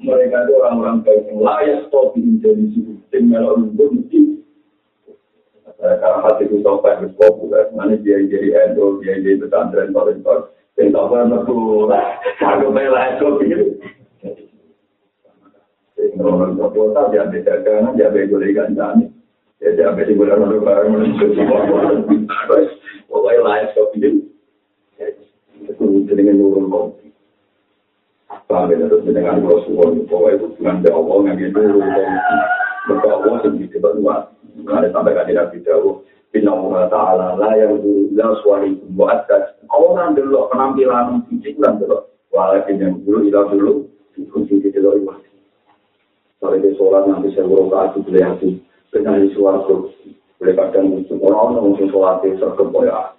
[0.00, 2.64] Mereka itu orang-orang baik yang layak stop menjadi.
[3.12, 4.40] Tim melok lumpur mesti.
[5.80, 7.68] Karena hati itu sampai harus populer.
[7.76, 10.52] Mana dia jadi endo, dia jadi pesantren, komentar.
[10.76, 11.92] Yang tak pernah tuh,
[12.40, 13.28] aku melah itu.
[16.20, 19.04] Orang tua kota dia beda kanan, dia beda golekan jani.
[19.60, 22.08] Ya dia beda golekan orang barang menuju semua orang.
[23.08, 24.08] Pokoknya lain kopi itu
[26.08, 27.09] dengan nurul kopi.
[28.50, 31.62] Sampai terus dengan Rasulullah, pokoknya itu Allah yang itu.
[32.90, 33.54] Maka Allah kan
[35.30, 35.74] tidak bisa.
[36.30, 36.54] Bina
[36.90, 39.30] Ta'ala la yang dulu la suari buat
[39.70, 40.50] orang dan dulu.
[40.50, 40.82] Yang
[43.30, 43.86] ilah dulu,
[46.58, 48.50] di sholat nanti saya buruk hati boleh hati.
[50.40, 50.86] Boleh kadang
[51.20, 53.14] orang-orang mungkin sholat itu serkepoya.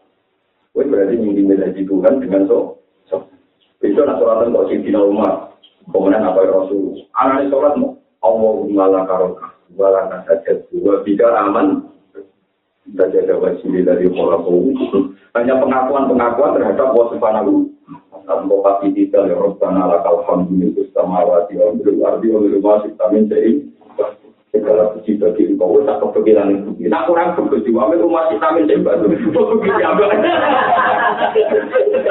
[0.74, 1.52] Wih berarti mungkin
[1.86, 2.81] Tuhan dengan so.
[3.82, 5.58] Itu nak sholat untuk si Umar.
[5.90, 7.02] Kemudian apa Rasul?
[7.18, 7.98] Anak sholat mau.
[8.22, 9.58] Allahumma la karoka.
[9.74, 10.70] Wala nasajat.
[10.78, 11.90] Wa bika aman.
[12.86, 14.78] Kita jaga wajib dari kholaku.
[15.34, 17.72] Hanya pengakuan-pengakuan terhadap Allah Subhanahu
[18.26, 23.24] tanpa pasti kita ya Rabbana lakal hamdu min samawati wal ardi wa min ma min
[23.28, 23.58] syai'in
[24.52, 25.80] segala puji bagi engkau.
[25.88, 26.72] Tak kepikiran itu.
[26.92, 28.48] Nak kurang begitu wa min rumah kita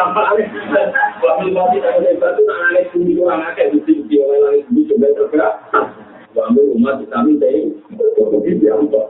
[0.01, 0.21] apa
[1.21, 3.45] wa min ma kita min batu nak nangis bumi orang
[4.69, 5.55] bumi coba tergerak
[6.33, 7.77] rumah kita min syai'in
[8.17, 9.01] begitu apa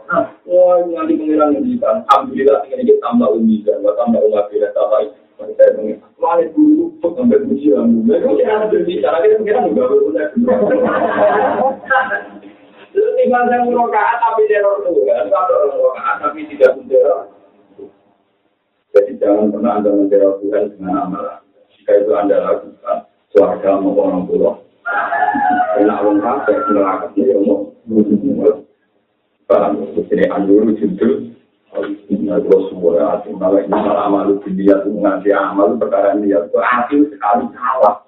[0.50, 5.00] wah nanti kita tambah umi dan tambah umat tambah
[6.20, 8.12] sampai puji kita mungkin.
[12.90, 17.30] Tinggal saya murokaat tapi teror tuh kan, kalau murokaat tapi tidak menteror.
[18.90, 21.38] Jadi jangan pernah anda menteror Tuhan dengan amalan.
[21.76, 22.98] Jika itu anda lakukan,
[23.30, 24.52] suarga mau orang tua.
[25.78, 27.70] Enak orang kafir, neraka ini mau.
[29.50, 29.82] Paham?
[29.98, 31.30] Ini anjur judul
[32.10, 36.98] Inna Rasulullah hati malah ini malah malu dia tuh ngasih amal perkara dia tuh hati
[37.06, 38.02] sekali salah.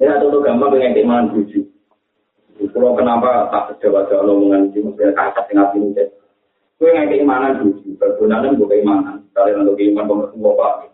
[0.00, 1.65] Ya contoh gampang dengan keimanan buju.
[2.76, 6.04] Kalau kenapa tak sejauh-jauh omongan ini maksudnya kasar dengan ini.
[6.76, 9.24] Kue nggak keimanan buju, bergunakan gue keimanan.
[9.32, 10.92] Kalian untuk keimanan pemertua pak.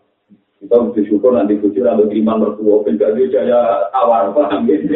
[0.63, 2.87] Kita bersyukur nanti buju untuk keimanan mertua.
[2.87, 4.95] Beda dia jaya paham gitu.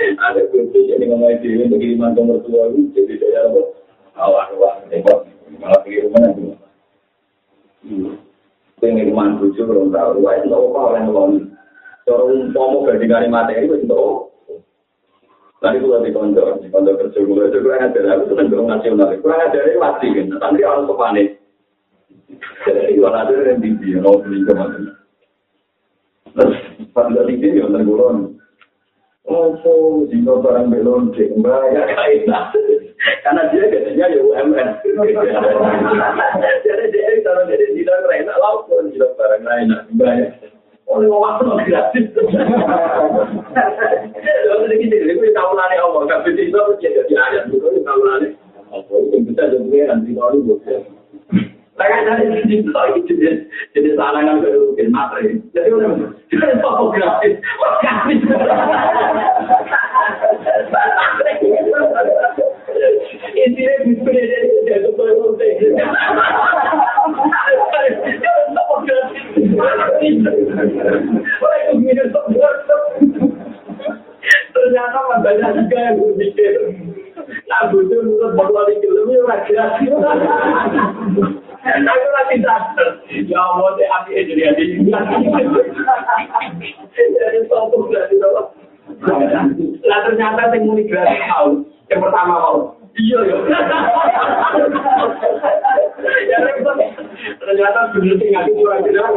[0.00, 3.60] ada kunci jadi ngomong itu untuk iman nomor dua itu jadi saya apa
[4.16, 5.26] awal awal tembak
[5.58, 6.42] malah pergi rumah nanti
[8.80, 11.49] pengen iman tujuh belum tahu wah itu apa orang lain
[12.10, 13.86] kalau umpamu gandingan materi itu
[15.60, 19.12] Nanti kalau di konco, di konco kerja gue itu kurang ada, aku seneng dong nasional,
[19.20, 21.28] kurang ada ini pasti kan, tapi orang kepanik.
[22.64, 24.96] Jadi orang ada yang tinggi, mau beli kemana.
[26.32, 26.56] Terus
[26.96, 28.40] pada tinggi ya tenggulan,
[29.28, 32.44] Opo, jika barang belum cek, banyak kaitan.
[33.20, 34.68] Karena dia gajinya ya UMN.
[36.64, 40.59] Jadi dia kalau jadi tidak lain, laupun jika barang lain, banyak.
[40.90, 42.04] Oleh waktu gratis.
[44.50, 46.50] Lalu sedikit jadi gue tahu nane Allah, tapi itu
[46.82, 48.34] dia jadi ayat dulu tahu nane.
[48.74, 50.82] Apa itu bisa jadi nanti kalau bocor.
[51.78, 55.38] Saya dari situ lagi jadi jadi sarangan ke mungkin materi.
[55.54, 55.90] Jadi udah
[56.26, 58.14] jadi fotografi, fotografi.
[63.38, 65.48] Intinya bisa jadi jadi fotografi.
[74.50, 76.54] Ternyata banyak juga yang berpikir,
[77.48, 79.24] nah butuh menurut bahwa di film itu
[81.60, 82.88] Aku lagi sadar.
[83.28, 84.32] Ya Allah, saya api aja.
[86.96, 88.42] Jadi sopuk dari apa?
[89.84, 91.60] Lah ternyata yang muni gratis mau.
[91.92, 92.79] Yang pertama mau.
[93.10, 93.36] Iya ya.
[97.40, 99.12] Ternyata dulu sing aku kurang jelas.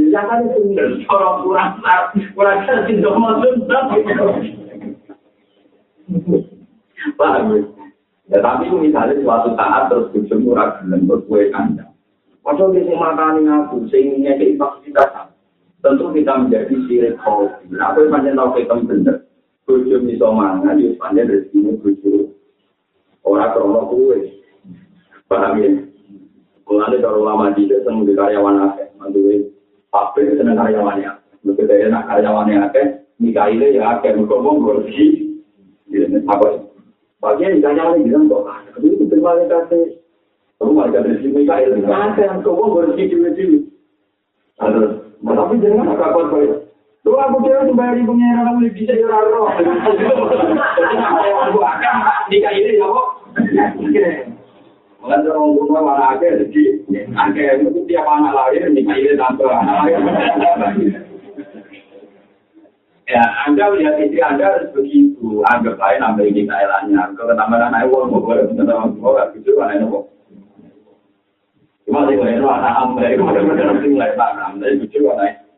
[0.00, 0.60] Jangan itu
[1.08, 1.70] orang kurang
[2.34, 3.54] kurang sih dong maksud
[7.16, 7.44] Paham
[8.30, 8.38] ya?
[8.40, 11.90] Tapi misalnya suatu saat terus bujumu ragulan berkue kandang.
[12.40, 15.34] Padahal dia makan aku, sehingga fasilitas.
[15.80, 17.16] Tentu kita menjadi sirik.
[17.72, 19.29] Nah, aku yang panjang tau kita bener.
[19.70, 22.34] Bujum iso mangan, ya panjang dari sini bujum.
[23.22, 24.42] Orang krono kue.
[25.30, 25.70] Paham ya?
[26.66, 28.90] Mulanya kalau lama di desa, mungkin karyawan akeh.
[28.98, 29.46] Mantuwe,
[29.94, 31.22] pabrik seneng karyawannya.
[31.46, 32.86] Lebih dari enak karyawannya akeh,
[33.22, 34.10] Mikaile ya akeh.
[34.18, 35.06] Mungkin ngursi.
[36.26, 36.62] Apa sih?
[37.22, 38.50] Bagian ditanya lagi bilang kok,
[38.82, 40.02] itu terima kasih.
[40.58, 41.86] Kamu dari sini kayak itu.
[41.86, 43.64] Ada yang kau bersih cilik-cilik.
[44.58, 46.69] Ada, tapi jangan agak kuat
[47.00, 49.48] Tuh aku kira tuh bayar ibu kamu lebih bisa jual roh.
[51.48, 51.94] Aku akan
[52.28, 53.08] nikah ini ya kok.
[55.00, 56.84] Mulai orang rumah mana ada jadi,
[57.16, 59.40] ada itu tiap anak lahir nikah ini anak
[59.80, 60.92] lahir.
[63.08, 65.42] Ya, Anda lihat istri Anda harus begitu.
[65.50, 67.16] Anggap lain nambah ini kailannya.
[67.18, 70.04] Kalau ketambahan anak uang, mau boleh sama gue, gak gitu, ini kok.
[71.90, 74.62] Cuma sih, kalau anak Anda, itu benar-benar sih mulai tanam.
[74.62, 75.49] Dari lucu, mana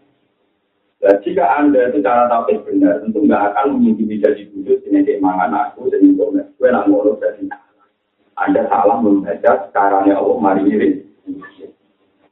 [1.02, 5.18] Dan jika Anda itu cara tahu benar, tentu nggak akan mengintimi jadi kudus, ini dia
[5.18, 7.50] mangan aku, dan itu gue nak ngurus dari
[8.38, 11.02] Anda salah membaca caranya Allah mari irit.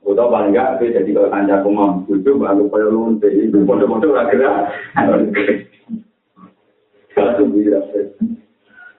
[0.07, 4.71] Udah enggak, tapi jadi kalau kanca kumam, bujuk, aku kaya lunte, itu bodoh-bodoh lah kira.
[7.11, 7.79] Satu bila,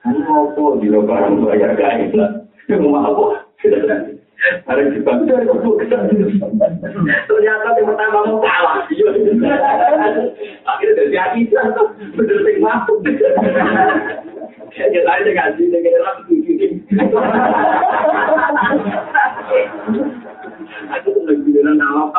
[0.04, 2.44] ini apa, di lebaran bayar kain lah.
[4.42, 6.10] Bareng dibang dari kesan.
[7.30, 8.82] Ternyata yang pertama mau kalah.
[8.90, 9.14] Iya.
[10.66, 11.70] Akhirnya dari Aisyah
[12.18, 12.98] bener sing mampu.
[13.06, 13.38] Dengan.
[20.90, 21.36] Aku sudah
[21.78, 22.10] nama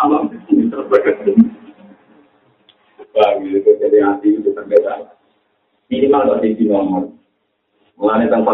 [3.51, 4.49] itu jadi hati itu.
[5.91, 7.11] Minimal dari nomor.
[7.93, 8.47] mengenai tentang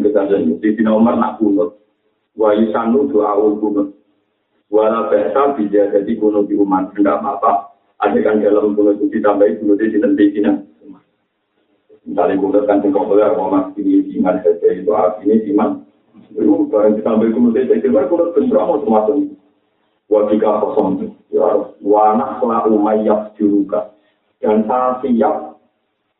[0.00, 0.22] kita
[0.62, 1.42] jadi nomor nak.
[2.36, 3.88] Wa yusanu awal kunut.
[4.68, 6.92] Wala biasa bisa jadi kunut di umat.
[6.94, 7.72] Enggak apa-apa.
[8.04, 10.52] Ada kan dalam kunut itu ditambahi kunut di sini sini.
[12.06, 15.70] Misalnya kunut kan tinggal boleh mau ini iman saja itu artinya iman.
[16.36, 18.06] Itu barang ditambahi kunut di sini.
[18.06, 19.36] Kunut bentrok macam-macam.
[20.06, 21.46] wajika kosong ya
[21.82, 23.90] wana selalu mayak juruka
[24.38, 25.36] dan saya siap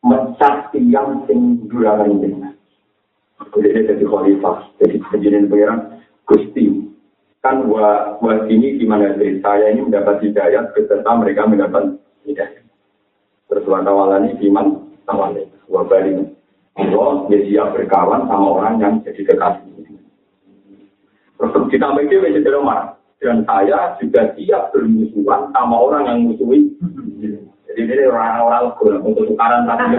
[0.03, 2.51] mecat tiang sing duranan ini
[3.55, 5.79] jadi jadi khalifah jadi kejadian pengiran
[6.27, 6.67] gusti
[7.39, 11.95] kan wa wa ini gimana dari saya ini mendapat hidayah beserta mereka mendapat
[12.27, 12.59] hidayah.
[13.47, 16.27] Terus wakawalan ini iman tawali wa bali
[16.75, 19.95] Allah dia siap berkawan sama orang yang jadi kekasih.
[21.39, 26.75] Terus ditambah itu menjadi marah dan saya juga siap bermusuhan sama orang yang musuhi.
[27.71, 29.95] Jadi ini orang-orang kurang untuk tukaran tapi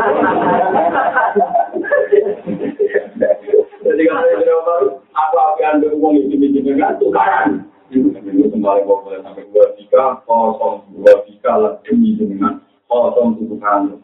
[3.88, 7.66] Jadi kalau baru, apa apa yang berhubung itu dengan tukaran.
[7.88, 13.98] Ini kembali boleh sampai dua tiga kosong dua tiga lebih dengan kosong tukaran.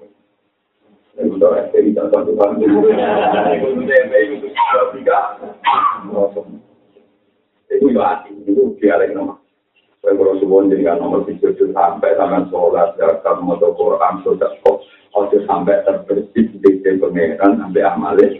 [1.15, 5.19] Jadi untuk SPI dan tukaran itu, itu dua tiga
[6.11, 6.59] kosong.
[7.75, 9.41] itu ya itu dia lagi nomor.
[10.05, 14.85] Saya kalau suwon dengan nomor video sampai tangan sholat, zakat, motor Quran, sudah kok,
[15.49, 16.71] sampai terbersih di
[17.41, 18.37] sampai amalnya.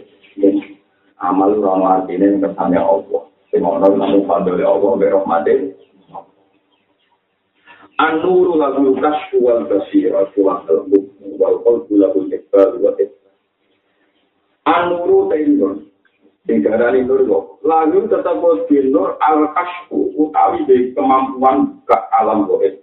[1.15, 3.23] Amal orang artinya yang kesannya Allah.
[3.47, 5.55] Semoga namun fadli Allah berahmati.
[7.95, 10.99] An-nuru lagu kasfu wal basira wa qalbu
[11.39, 12.91] wal qalbu lahu ikbal wa
[14.67, 15.87] An-nuru tayyibun
[16.43, 22.75] sing darani nur kok lalu tetap di nur al kasfu utawi kemampuan ke alam goib.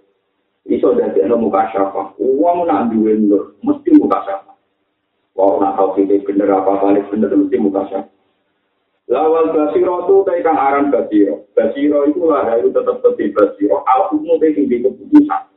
[0.65, 1.69] Iso dadi ana muka
[2.17, 4.57] wong nak duwe nur mesti muka syafa.
[5.37, 8.12] Wong nak tau sing bener apa balik bener mesti muka syafa
[9.11, 14.11] lawal basiro itu kayak kang aran basiro basiro itu lah itu tetap seperti basiro al
[14.15, 15.53] umum itu sing keputusan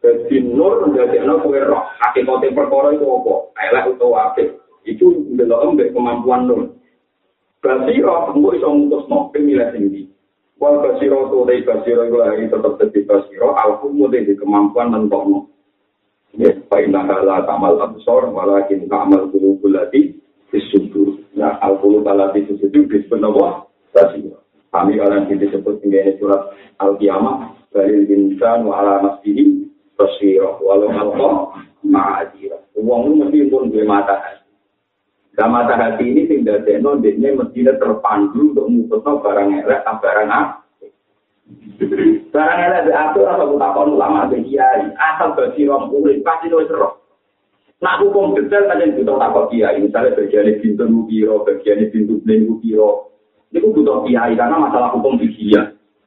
[0.00, 3.34] Jadi nur menjadi anak kue roh, hakikatnya perkara itu apa?
[3.68, 4.48] Elek atau apik.
[4.88, 6.72] Itu belum kemampuan nur.
[7.60, 10.08] Basiro, engko iso mutusno pemilih tinggi.
[10.56, 15.52] Wal basiro to dei basiro iku lagi tetep dadi basiro, alhumu dei kemampuan mentokno.
[16.32, 20.16] Ya, paina kala tamal absor, walakin tamal kulubul lati
[20.48, 21.09] disudur.
[21.40, 23.64] Ya, al kulub lati disudur disebut apa?
[23.96, 24.36] basira.
[24.68, 29.66] Kami kalian disebut dengan surat Al-Qiyamah, Balil insan wa ala masjihi
[29.96, 31.30] basira, walau alqa
[31.80, 32.60] ma'adira.
[32.76, 34.46] Uang itu mesti pun dua mata hati.
[35.40, 40.56] Nah, mata hati ini tinggal deno, dia mesti terpandu untuk mengusutno barang elek, barang apa.
[42.28, 45.88] Barang elek diatur atau takon ulama kiai, asal bagi orang
[46.20, 46.99] pasti lo serok.
[47.80, 52.60] Nah hukum detail kan yang butuh takut kiai, misalnya bagian pintu biro, bagian pintu bling
[52.60, 53.08] biro,
[53.56, 55.56] itu butuh kiai karena masalah hukum fikih.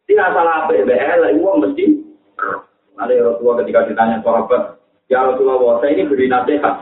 [0.05, 1.85] Tidak salah PBL, uang mesti.
[2.93, 4.77] Nanti Rasulullah ketika ditanya sahabat,
[5.09, 6.75] ya Rasulullah, saya ini beri nasihat.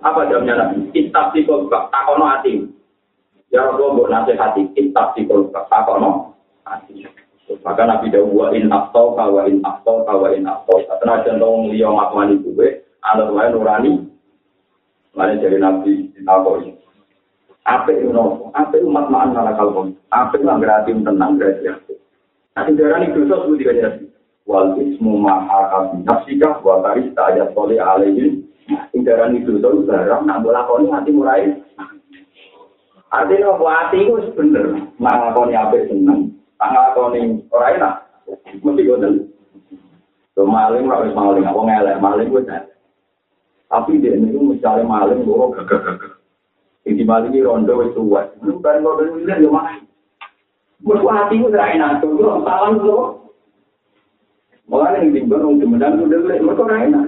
[0.00, 0.86] Apa jawabnya Nabi?
[0.94, 2.62] Istab si kolbak, takono hati.
[3.50, 7.04] Ya Rasulullah, buat nasihati, istab si kolbak, takono hati.
[7.66, 10.78] Maka Nabi Dawud, in aftau, kawa in aftau, kawa in aftau.
[10.78, 13.92] Karena contoh liya matmani gue, anak lain nurani.
[15.16, 16.70] Lain dari Nabi ditakoi.
[17.66, 18.50] Apa itu nopo?
[18.56, 19.94] Apa umat malah kalbon?
[20.10, 21.92] Apa itu berarti tenang berarti apa?
[22.56, 24.04] Nanti darah ini dosa tiga jadi.
[24.48, 28.42] Wal ismu maha kabi nafsika wa taris ta'ayat soleh alaihin.
[28.66, 31.52] Ini darah ini dosa barang nak bola koni hati murai.
[33.10, 34.86] Artinya apa hati itu bener.
[35.02, 36.30] Nak ngakoni apa seneng.
[36.62, 37.94] Ngakoni orang enak.
[38.62, 39.10] Mesti gue
[40.38, 41.42] So maling, rawis maling.
[41.42, 42.46] Apa ngelek maling gue
[43.70, 46.18] Tapi dia ini misalnya maling, gue gagah-gagah.
[46.90, 48.26] Ini maling ini rondo wis tua.
[48.42, 49.78] Lu kan rondo ini dia mah.
[50.82, 52.98] Bos hati gue ora enak tuh, lu salam lu.
[54.66, 57.06] Mulane ning timbang wong demenan udah lek mergo ora enak.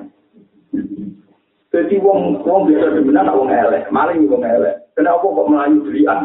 [1.74, 4.86] Jadi wong wong biasa demenan wong elek, maling wong elek.
[4.94, 6.20] Kenapa kok melayu belian?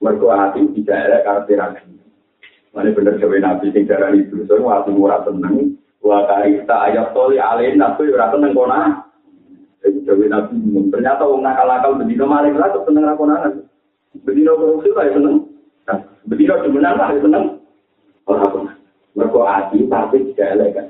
[0.00, 1.60] Mergo hati tidak elek karakter
[2.72, 5.76] Mana bener gawe nabi sing darani itu, so hati murah tenang.
[6.00, 9.11] Wa karista ayat toli alena tuh ora tenang kona.
[10.02, 10.56] Dewi Nabi
[10.92, 13.64] Ternyata orang nakal-nakal bedino maling lah, terus seneng rakonan.
[14.22, 15.36] Bedino korupsi lah, ya seneng.
[16.28, 17.44] Bedino demenan lah, ya seneng.
[18.28, 18.62] Orang pun.
[19.12, 20.86] Mereka hati, tapi tidak elegan.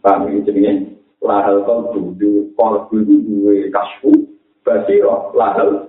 [0.00, 0.72] Paham ini jadinya.
[1.22, 4.10] Lahal kau dulu, kalau dulu dua kasfu,
[4.66, 5.86] basiro, lahal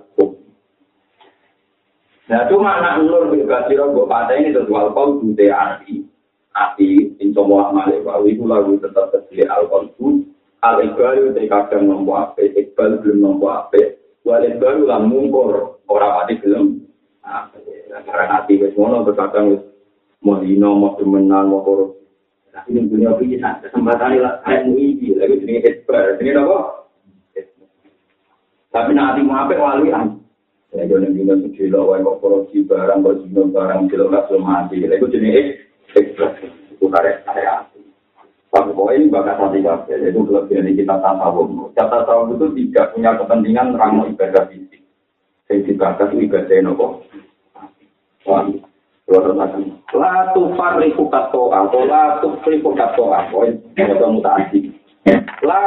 [2.24, 6.06] Nah, cuma anak nur basiro, gue pada ini terus wal kau dulu arti.
[6.54, 10.22] Arti, insya malik, bahwa itu lagu tetap terjadi al-qalbu,
[10.64, 16.24] al iqbal te kadang nompo ape iqbal belum nompo ape wal iqbal lan mungkur ora
[16.24, 16.80] pati belum
[17.92, 19.62] karena nanti wis ngono berkadang wis
[20.24, 22.00] mau dino mau temenan mau korup
[22.48, 26.58] tapi ini dunia bisa kesempatan lah kayak muiji lagi jenis iqbal jenis apa
[28.72, 30.16] tapi nanti mau ape walian
[30.72, 35.60] ya jangan dino sejilo wae mau korupsi barang berzino barang jilo kasih mati lagi jenis
[35.92, 36.32] iqbal
[36.72, 37.68] itu karek karek
[38.54, 41.48] Pokoknya ini bakat hati kabel, itu kelebihan kita tasawuf.
[41.72, 44.82] Kita tasawuf itu tidak punya kepentingan ramu ibadah fisik.
[45.48, 46.86] Yang dibakas ibadah nopo.
[48.24, 48.48] Wah,
[49.08, 49.56] luar biasa.
[49.94, 54.72] La tufariku katoa, atau la tufariku katoa, poin yang mutasi.
[55.44, 55.64] La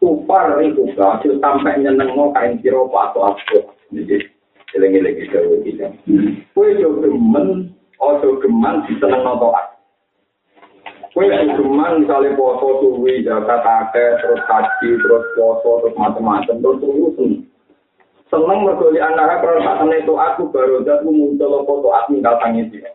[0.00, 3.58] tufariku katoa, sampai nyenengno kain siro atau apa.
[3.92, 4.24] Jadi,
[4.72, 5.92] eling-eling jauh kita.
[6.56, 9.71] Kue jauh gemen, ojo geman, diseneng notoat.
[11.12, 11.28] Kue
[11.60, 17.44] cuma misalnya poso suwi, jaga kakek, terus haji, terus poso, terus macam-macam, terus terus
[18.32, 22.88] seneng mergoli kalau saat itu aku baru jatuh muncul foto at tinggal tangis dia.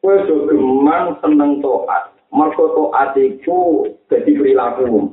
[0.00, 5.12] Kue cuman seneng toat, mergo toat itu jadi perilaku.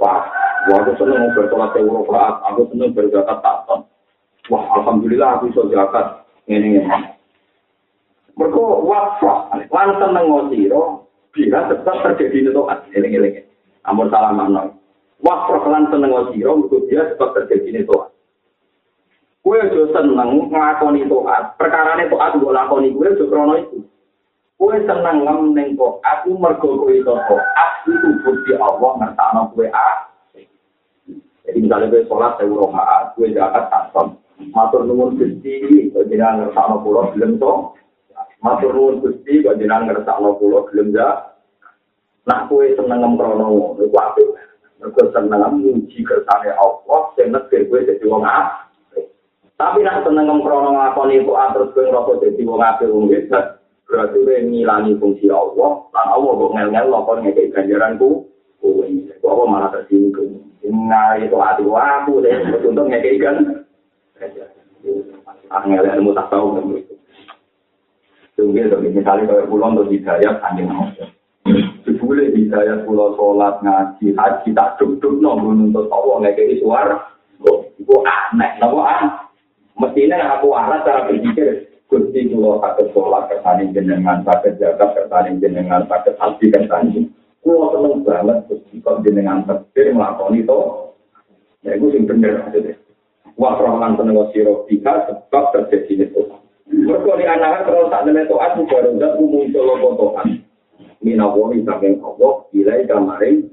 [0.00, 0.24] Wah,
[0.64, 3.84] aku seneng bertolat euro aku seneng berzakat takton.
[4.48, 6.88] Wah, alhamdulillah aku bisa zakat ini ini.
[8.38, 10.97] Mergo wafah, lan seneng ngosiro,
[11.38, 13.46] bila tetap terjadi netoat eling-eling.
[13.86, 14.74] Amun salah makna.
[15.22, 18.10] Wah perkelan seneng sira mergo dia sebab terjadi netoat
[19.46, 21.54] Kue aja seneng nglakoni toat.
[21.54, 23.78] Perkara toat mbok lakoni kue aja krono itu.
[24.58, 30.10] Kue seneng ngem ning mergo kowe itu toat itu bukti Allah ngertakno kue a.
[31.46, 34.18] Jadi misalnya kue sholat saya uroha kue zakat takson
[34.52, 37.52] matur nuwun gusti jenengan ngertakno pulau belum to
[38.38, 41.34] Matur nuwun Gusti kok jenengan ngersakno kula gelem ya.
[42.30, 44.28] Nak kowe seneng ngemprono iku apik.
[44.78, 49.10] Mergo seneng muji kersane Allah sing nek kowe dadi wong apik.
[49.58, 53.58] Tapi nak seneng ngemprono ngakoni iku terus kowe ngrasa dadi wong apik wong hebat.
[53.90, 58.22] Berarti kowe ngilani fungsi Allah, lan Allah kok ngel-ngel kok ngekek ganjaranku.
[58.62, 60.46] Kowe iki kok malah tersinggung.
[60.68, 63.36] Nah, itu hati aku deh, untuk ngekek kan.
[65.48, 66.97] Angel ilmu tak tahu kan
[68.38, 70.94] Tunggu dong, misalnya kalau pulau untuk hidayat, anjing nama.
[71.82, 77.02] Jebule hidayat pulau sholat, ngaji, haji, tak duduk, nunggu nuntut ngekei suara.
[77.42, 79.10] Itu aneh, nopo aneh.
[79.74, 85.82] Mestinya aku arah cara berpikir, Gusti kula sakit sholat kersane jenengan, sakit jaga kersane jenengan,
[85.90, 87.10] sakit haji kersane.
[87.42, 90.94] Kulo seneng banget Gusti kok jenengan takdir nglakoni to.
[91.66, 92.78] Ya iku sing bener maksudnya.
[93.34, 96.22] Wah, rohman seneng sira tiga sebab terjadi itu.
[96.68, 100.44] Mergo di anak terus tak nene toat baru dak muncul lopotokan.
[100.98, 103.48] Minawoni saking Allah, ilai kamarin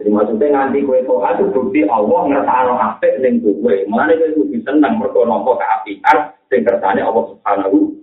[0.00, 3.74] Jadi maksudnya nganti kue toa itu bukti Allah ngertano apik ning kowe.
[3.84, 6.18] Mulane kowe kudu seneng mergo nampa kaapian
[6.48, 8.00] sing kersane Allah Subhanahu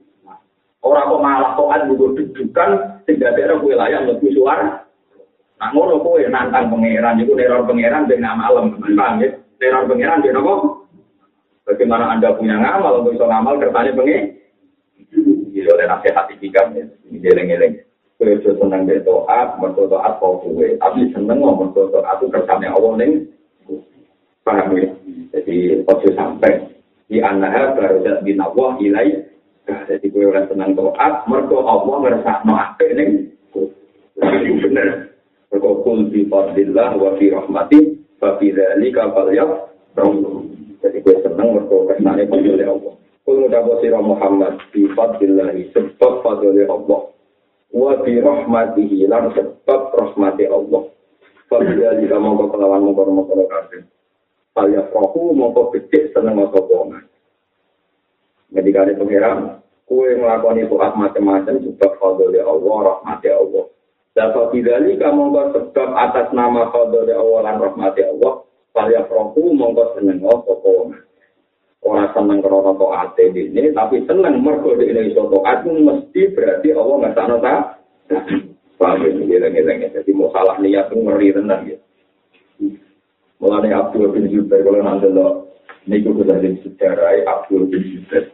[0.86, 4.86] Ora kok malah toat butuh dudukan sing dadekno kowe layak mlebu suara.
[5.58, 8.78] Nah ngono kowe nantang pangeran iku neror pangeran ben malam.
[8.78, 9.34] Paham ya?
[9.58, 10.54] Neror pangeran ben apa?
[11.68, 14.24] Bagaimana Anda punya ngamal, kalau bisa ngamal kersane pengen?
[15.52, 17.84] Iya, oleh nasihat tiga, ini geleng-geleng.
[18.18, 20.74] Kue seneng be toat, mergo toat kau kue.
[20.82, 23.30] Tapi seneng ngomong mergo toat itu kersane Allah ning.
[24.42, 24.90] Paham ya?
[25.38, 26.66] Jadi ojo sampai
[27.06, 29.22] di baru jadi bin Allah ilai.
[29.68, 33.10] Jadi kue orang seneng toat, mergo Allah ngersakno apik ning.
[34.18, 35.14] Jadi bener.
[35.54, 37.80] Mergo kul bi fadlillah wa fi rahmati
[38.18, 39.70] fa fi dzalika falyaf.
[40.82, 42.94] Jadi kue seneng mergo kersane oleh Allah.
[43.26, 47.02] Kul ngudapo sira Muhammad bi fadlillah sebab fadlile Allah.
[47.74, 50.88] wa bi rahmatihi lan sebab rahmati Allah.
[51.48, 53.82] Fadila jika mongko kelawan mongko mongko kabeh.
[54.52, 57.00] Saya rohu mongko becik seneng mongko bonga.
[58.52, 59.38] Ketika ada pengiran,
[59.88, 63.66] kue melakukan itu macam-macam sebab fadli Allah, rahmati Allah.
[64.18, 65.24] Dapat bidali kamu
[65.54, 68.34] sebab atas nama fadli Allah dan rahmati Allah.
[68.76, 71.08] Saya rohu mongko seneng mongko bonga.
[71.88, 77.16] ora seneng krana taat ini tapi seneng mergo dene iso taat mesti berarti Allah nggak
[77.16, 77.56] sana ta?
[78.78, 81.78] Paham ya ngeleng-ngeleng jadi mau salah niat itu ngeri tenan ya.
[83.42, 85.50] Mulane Abdul bin Zubair kalau nanti lo
[85.90, 88.30] niku sudah jadi sejarah Abdul bin Zubair.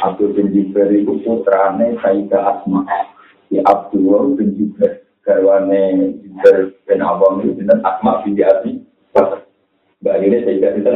[0.00, 2.80] Abdul bin Zubair itu putrane Sayyidah Asma
[3.52, 5.04] ya Abdul bin Zubair.
[5.20, 8.77] Garwane Zubair bin Awam itu Asma bin Abi
[9.98, 10.90] Mbak ini Sayyidah itu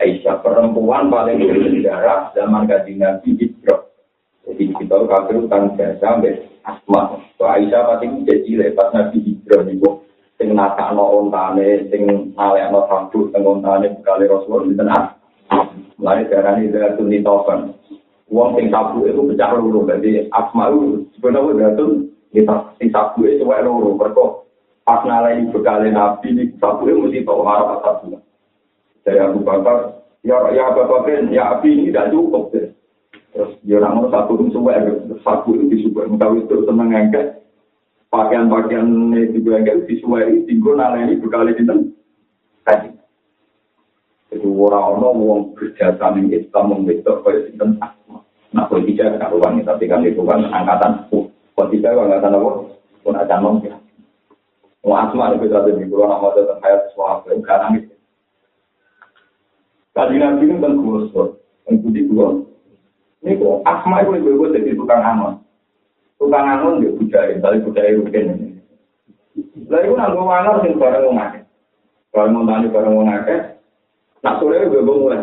[0.00, 3.86] Aisyah perempuan paling bersejarah zaman kaji Nabi Hijrah.
[4.48, 7.22] Jadi kita kafir kan biasa sampai asma.
[7.38, 10.02] So Aisyah pasti jadi lepas Nabi nih bu.
[10.40, 15.14] Sing nata no ontane, sing nalek no sabuk, sing ontane bekali Rasul di tengah.
[16.00, 17.78] Mulai darah ini dari tunti token.
[18.26, 19.86] Uang sing sabuk itu pecah lulu.
[19.86, 23.94] Jadi asma itu sebenarnya dari kita sing sabuk itu wae lulu.
[23.94, 24.41] Berkok
[24.82, 28.22] pas nalek bekali Nabi ini sabuk itu mesti tahu harap sabuk.
[29.02, 32.70] dari Abu Bakar, ya ya Abu Bakar, ya api ini tidak cukup deh.
[33.34, 34.74] Terus dia orang satu itu suwe,
[35.26, 37.42] satu itu disuwe, mengetahui itu seneng angkat,
[38.12, 41.64] pakaian-pakaian itu juga angkat disuwe, tinggal nala ini berkali di
[42.62, 42.90] tadi.
[44.32, 48.24] Jadi orang-orang mau berjasa dengan Islam membentuk pada sinten asma.
[48.52, 51.08] Nah, politika karuan tapi kan itu kan angkatan
[51.52, 52.50] politika angkatan apa?
[53.02, 53.60] Pun ada nom
[54.82, 54.88] ya.
[54.90, 57.94] Mau asma itu bisa jadi pulau nama datang hayat suatu, karena itu
[59.92, 61.36] Tadi nabi ini kan gosok,
[61.68, 62.40] kan putih gua.
[63.22, 65.44] Ini kok asma itu lebih gue jadi tukang anon.
[66.16, 68.26] Tukang anon dia budaya, tadi budaya rutin.
[69.68, 71.42] Lalu itu nanggung anon sing bareng wong akeh.
[72.08, 73.40] Bareng wong tani bareng wong akeh.
[74.24, 75.20] Nak sore gue gue mulai.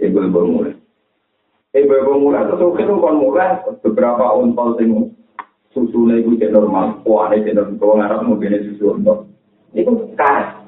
[0.00, 0.72] Gue gue mulai.
[1.76, 2.48] Eh gue mulai.
[2.48, 3.48] Terus itu kan mulai
[3.84, 4.88] beberapa untol sing
[5.70, 7.02] susunya itu normal.
[7.06, 7.78] Wah ini normal.
[7.78, 9.30] Kalau ngarap mobilnya susu untol.
[9.74, 10.60] Itu karet.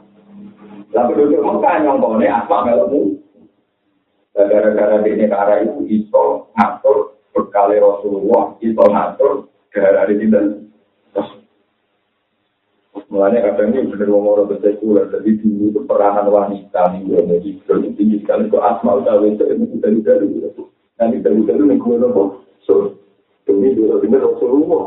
[0.93, 3.01] Lah penduduk Mekah nyongkone asma melemu.
[4.33, 9.33] Gara-gara ini cara itu iso ngatur berkali Rasulullah, iso ngatur
[9.69, 10.41] gara di sini.
[13.13, 17.51] Mulanya kadang ini bener wong orang bersekuler, jadi dulu itu peranan wanita nih gue jadi
[17.61, 20.29] itu tinggi sekali itu asma udah itu itu dari dari
[20.97, 22.97] nanti dari dari nih gue nopo so
[23.53, 24.85] demi dulu bener Rasulullah.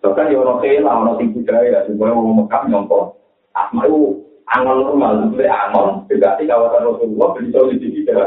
[0.00, 3.18] Bahkan ya orang kela orang tinggi budaya, semuanya mau Mekah nyongkon
[3.58, 8.20] asma itu angon normal, angon, tidak di kawasan Rasulullah, bisa di kita.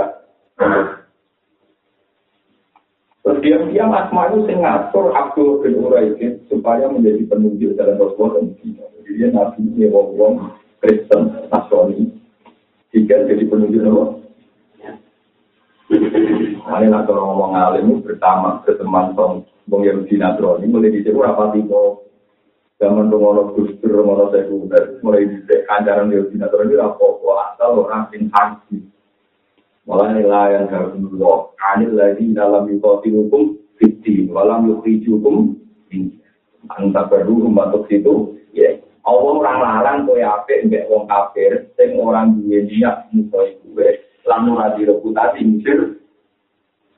[3.22, 8.86] Terus diam-diam Asma itu ngatur Abdul bin Uraidin supaya menjadi penunjuk dalam Rasulullah dan Medina.
[8.98, 12.10] Jadi dia nabi ini wong Kristen, Nasrani,
[12.90, 14.21] jika jadi penunjuk Allah.
[15.92, 22.08] Ini nak orang ngomong alim bersama berteman tong Bung Yahudi Nasrani mulai dicek rapati kok
[22.80, 28.32] zaman pengono gustur pengono sekunder mulai di kancaran di Yahudi Nasrani rapo asal orang sing
[28.32, 28.88] haji.
[29.84, 35.60] Malah nilai yang harus dulu anil lagi dalam yukoti hukum fiti walam yukti hukum
[36.72, 42.38] anta perlu membantu situ ya Allah orang larang kowe apik mbek wong kafir sing orang
[42.38, 43.61] duwe niat gue
[44.32, 46.00] lan ora reputasi misir.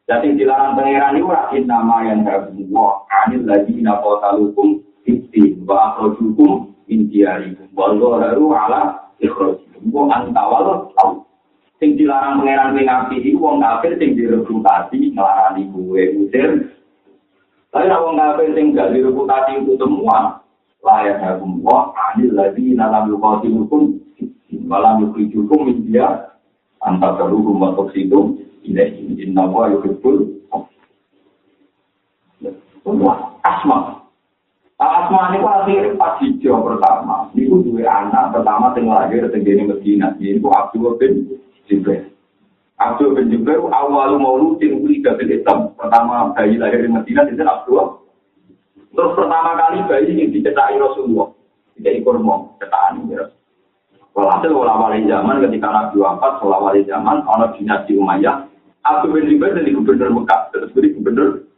[0.05, 6.75] Jadi dilarang pangeran itu rakin nama yang terbuat anil lagi napa talukum fiti wa akhrajukum
[6.91, 11.23] min diyarikum wa dhaharu ala ikhrajikum wa antawal tau.
[11.79, 16.51] Sing dilarang pangeran sing ngapi iku wong kafir sing direputasi nglarani kuwe usir.
[17.71, 20.43] Tapi nek wong kafir sing gak direputasi itu semua
[20.83, 24.03] layak wa anil lagi nalam yuqatilukum
[24.67, 26.32] malam yukhrijukum min dia
[26.83, 29.23] anta taruhum wa tuqsidum ilaihi.
[29.23, 30.43] Inna wa yuhibbul
[33.43, 34.03] asma.
[34.83, 37.31] Asma ini ku akhir pas hijau pertama.
[37.31, 40.11] Itu dua anak pertama yang lahir di Medina.
[40.19, 42.11] Ini ku Abdul bin Jibril
[42.75, 48.03] Abdul bin Jibril awal mauludin ulida bil Islam pertama bayi lahir di Medina itu Abdul.
[48.93, 51.31] Terus pertama kali bayi ini dicetak Rasulullah.
[51.79, 53.15] Tidak kurma cetakan ini
[54.13, 58.45] Walhasil wali zaman ketika Nabi wafat, wali zaman, ono dinasti Umayyah,
[58.85, 61.49] Abdul bin Zubair jadi gubernur Mekah, terus jadi gubernur.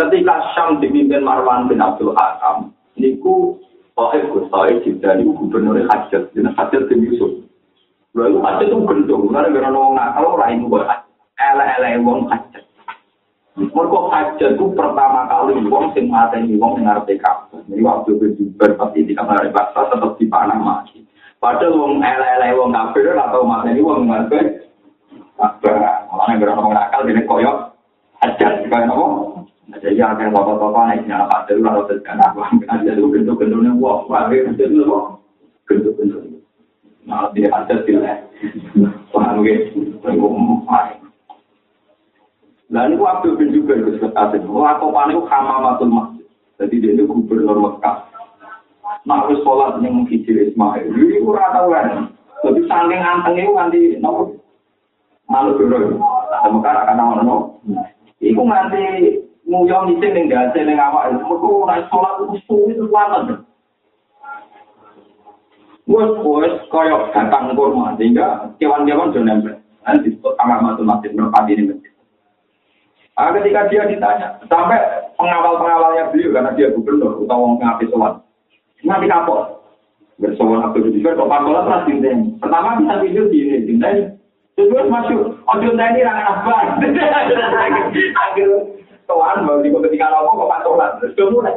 [0.00, 3.60] Ketika Syam dipimpin Marwan bin Abdul Hakam, niku
[3.92, 7.44] Sohaib Gus Sohaib jadi gubernur Hajjat, jadi Hajjat bin Yusuf.
[8.16, 10.88] Lalu Hajjat itu gendong, karena gara nong nakal orang itu buat
[11.36, 12.64] ele-ele wong Hajjat.
[13.60, 17.08] Mereka Hajjat itu pertama kali wong sing mateni wong sing ngarep
[17.66, 21.04] Jadi waktu bin Zubair pasti di kamar bahasa tetap dipanah mati.
[21.46, 24.66] Padahal wong ele-ele wong kafir atau mati ini wong ngarep
[25.38, 27.70] Malah yang orang nakal ini koyok
[28.18, 29.06] ajar kayak apa?
[29.78, 34.02] Jadi yang akan bapak-bapak naik nyala pada dulu atau terkena aku aja dulu bentuk-bentuknya wah,
[34.10, 35.04] wah, bentuk dulu wah,
[35.70, 36.22] bentuk-bentuk.
[37.06, 38.18] Nah, dia ada sih lah.
[39.14, 39.86] Paham gitu?
[42.66, 44.50] Nah, ini waktu bin juga itu sekatnya.
[44.50, 46.26] Wah, aku panik hamamatul masjid.
[46.58, 48.05] Jadi dia itu gubernur Mekah.
[49.06, 50.90] Nah, harus sholat yang menghijir Ismail.
[50.90, 52.10] Ini kurang tahu kan.
[52.42, 54.34] Jadi saking antengnya nanti nomor
[55.30, 56.02] malu dulu.
[56.50, 57.36] Muka akan nama.
[58.18, 58.82] Iku nganti
[59.46, 61.22] nguyong isi ning gase ning itu.
[61.22, 63.46] Mereka naik sholat itu itu lantan.
[65.86, 69.54] Wes wes koyok datang kurma sehingga kewan-kewan sudah nempel.
[69.86, 71.94] Nanti disebut amamatul masjid merpati ini masjid.
[73.14, 74.76] Nah, ketika dia ditanya, sampai
[75.16, 78.25] pengawal-pengawalnya beliau, karena dia gubernur, atau orang ngapi sholat.
[78.84, 79.56] Nanti kapok.
[80.16, 81.84] Bersowan Abdul Jibir, kok pakola pernah
[82.40, 84.02] Pertama bisa tidur di ini, ini.
[84.56, 86.80] Terus masuk, ojo tadi rangan apa?
[88.16, 88.48] Akhir
[89.04, 91.56] tuan mau di ketika nopo kok patolan terus dia mulai.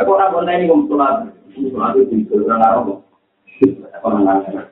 [0.00, 2.92] Aku orang pun ini ngomong sholat, sholat itu di rangan apa?
[4.00, 4.64] Orang rangan.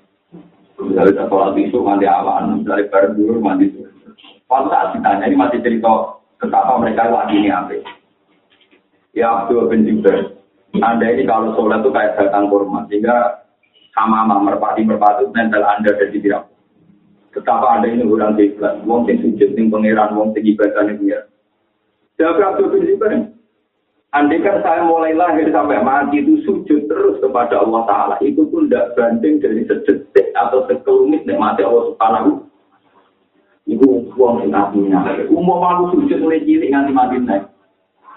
[0.96, 3.68] Dari sholat itu mandi awan, dari baru dulu mandi.
[4.48, 7.76] Kalau saat ditanya ini masih cerita betapa mereka lagi ini apa?
[9.12, 10.35] Ya Abdul bin Jubair.
[10.82, 13.46] Anda ini kalau sholat itu kayak datang kurma, sehingga
[13.96, 16.42] sama merpati merpati mental Anda jadi tidak
[17.36, 20.88] Betapa ada ini orang ikhlas, wong sing sujud ning pangeran, wong sing ibadah.
[22.16, 23.28] Jawab Abdul bin Zubair.
[24.16, 28.14] Andai kan saya mulai lahir sampai mati itu sujud terus kepada Allah Ta'ala.
[28.24, 32.48] Itu pun tidak banding dari sedetik atau sekelumit mati Allah Subhanahu
[33.68, 35.04] Iku uang yang artinya.
[35.28, 37.16] Umum aku sujud mulai cilik nganti mati.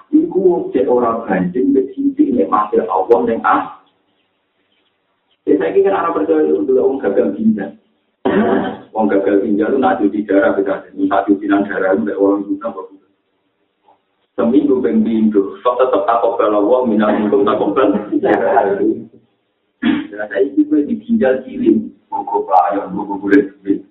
[0.09, 3.61] Iku cek orang banding besiti mati Allah yang ah.
[5.45, 7.71] Ya saya kira anak percaya itu adalah orang gagal ginjal.
[8.93, 10.93] Wong gagal ginjal itu nak cuci darah beda.
[10.93, 12.85] Satu bilang darah itu orang itu tambah
[14.39, 17.91] Seminggu peng pintu, sok tetap takut kalau wong minat itu takut kan.
[18.23, 18.31] Ya
[20.31, 23.83] saya itu di ginjal cilik, mongko pelayan, mongko boleh duit.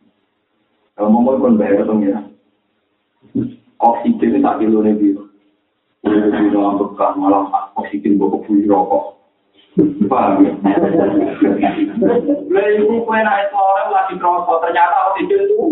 [0.97, 2.17] Kalau mau mau bayar dong ya.
[3.77, 4.97] Oksigen tak kilo nih
[6.09, 6.81] Udah di dalam
[7.21, 9.21] malah oksigen bawa beli rokok.
[10.09, 10.53] Paham ya?
[12.81, 15.65] Ibu kue naik orang lagi rokok ternyata oksigen itu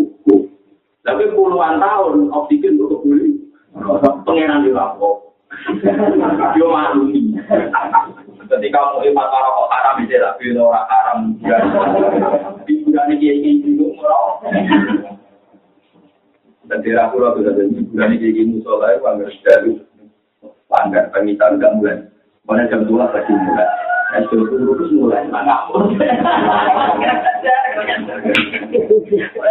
[1.01, 3.49] Tapi puluhan tahun oksigen untuk beli.
[4.29, 5.33] Pengenan di lapor.
[6.53, 7.33] Dia maklumi.
[8.45, 11.19] Ketika mau imat rokok haram itu lah, bila orang haram.
[12.69, 13.85] Ibu dan kiai kiai itu.
[16.67, 17.39] Dan di aku ibu
[17.97, 19.86] dan kiai kiai musola itu anggar sedari.
[20.67, 22.03] Langgar pemitan gak mulai.
[22.47, 23.67] Mana jam dua lagi mulai.
[24.07, 24.47] Itu
[24.95, 25.67] mulai mana?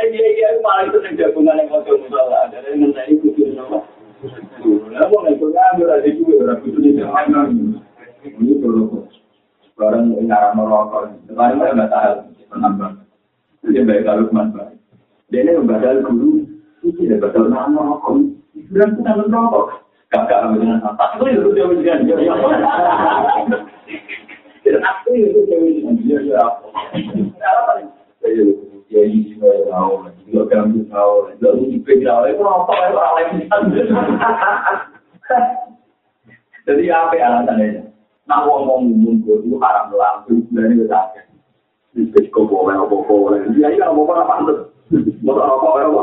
[0.06, 2.48] Iya iya malah itu yang mau musola.
[2.52, 3.28] Jadi nanti itu
[3.60, 3.78] apa?
[4.96, 5.46] Nah, orang itu
[10.56, 11.04] merokok.
[11.36, 12.12] Saya nggak tahu
[13.84, 14.24] baik kalau.
[15.28, 15.44] Dia
[16.00, 16.48] guru.
[16.80, 18.24] Ini tidak batal nama merokok.
[18.72, 19.85] Dan kita merokok.
[20.14, 21.18] Ambil dengan apa?
[21.18, 22.14] Itu itu dia bilang dia.
[24.62, 26.66] Dan aku itu dia bilang dia dia apa?
[27.42, 27.90] Apa nih?
[28.86, 29.36] Ya ini
[31.82, 33.46] viral itu rokok itu orang lain
[36.66, 37.86] jadi apa alasannya
[38.26, 41.14] nak wong wong mungkin itu haram lampu dan itu tak
[41.94, 44.66] Bisnis kok boleh apa boleh dia ini apa apa apa
[45.22, 46.02] mau apa apa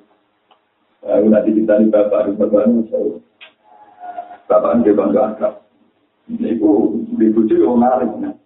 [1.01, 3.21] Aku nanti kita di bapak, bapak itu
[4.45, 5.53] bapak dia bangga akrab.
[6.29, 6.59] Ini
[7.17, 8.37] di bucu yang menarik.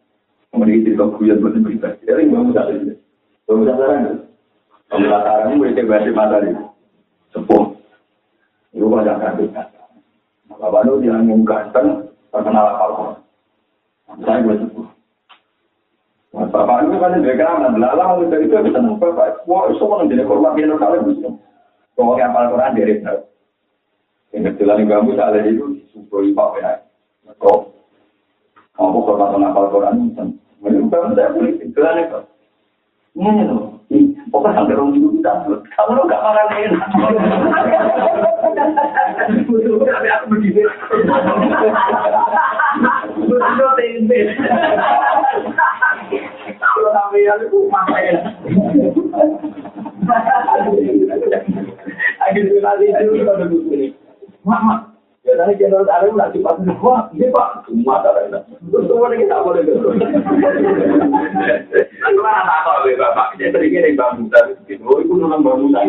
[0.53, 1.99] Kemudian kita kuyan buat berita.
[2.07, 2.95] Jadi bangun saat ini.
[3.43, 4.13] Bangun saat ini.
[4.87, 6.49] Bangun saat ini mereka bahasa matahari.
[7.35, 7.63] Sepuh.
[8.71, 9.63] Itu banyak kan kita.
[10.55, 13.19] Bapak itu yang mengungkapkan terkenal apa
[14.23, 14.87] Saya buat sepuh.
[16.35, 19.43] Bapak itu kan dia kan belalang dari itu bisa bapak.
[19.43, 21.29] Wah, semua yang jadi korban dia kalau bisa.
[21.95, 23.15] Kalau yang paling Quran dari itu.
[24.35, 26.71] Yang kebetulan yang kamu salah itu disumpah ipak ya.
[27.39, 27.59] Kok
[28.75, 30.23] kamu korban penapal Quran itu.
[30.59, 32.19] Menurut saya boleh kebetulan itu.
[33.15, 33.79] Ini loh.
[34.27, 35.31] Pokoknya sampai orang itu kita.
[35.47, 36.83] Kamu gak marah enak.
[39.79, 40.61] Tapi aku begini.
[43.15, 44.19] Betul tempe.
[46.59, 48.15] Kalau sampai yang itu masa ya.
[52.25, 53.93] Akhirnya nanti itu pada begini.
[54.45, 54.93] Mama,
[55.25, 56.53] ya tadi jenderal Arif lagi pas
[56.85, 58.45] wah, ini pak, semua tak ada.
[58.45, 59.89] Terus mana kita boleh gitu.
[62.05, 64.39] Aku mana tak tahu ya bapak, dia teringat dari Musa
[64.69, 64.85] gitu.
[64.85, 65.79] Oh, itu nonton bang Musa.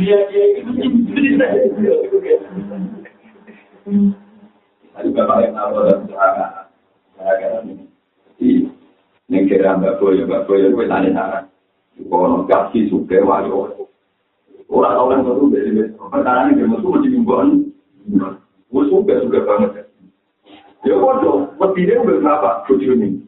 [0.00, 0.72] Dia dia itu
[4.96, 6.46] Tadi bapak yang tahu dan serangga,
[7.20, 7.48] serangga
[8.40, 8.72] ini.
[9.26, 11.50] Ini kira mbak Boyo, mbak Boyo itu tanya-tanya.
[12.06, 13.74] Kalau kasih suka wajo,
[14.70, 17.48] orang tahu kan baru dari perkara ini dia masuk masih mingguan,
[18.70, 19.84] gue suka suka banget ya.
[20.86, 23.18] Ya wajo, lebih dia berapa tujuh ini?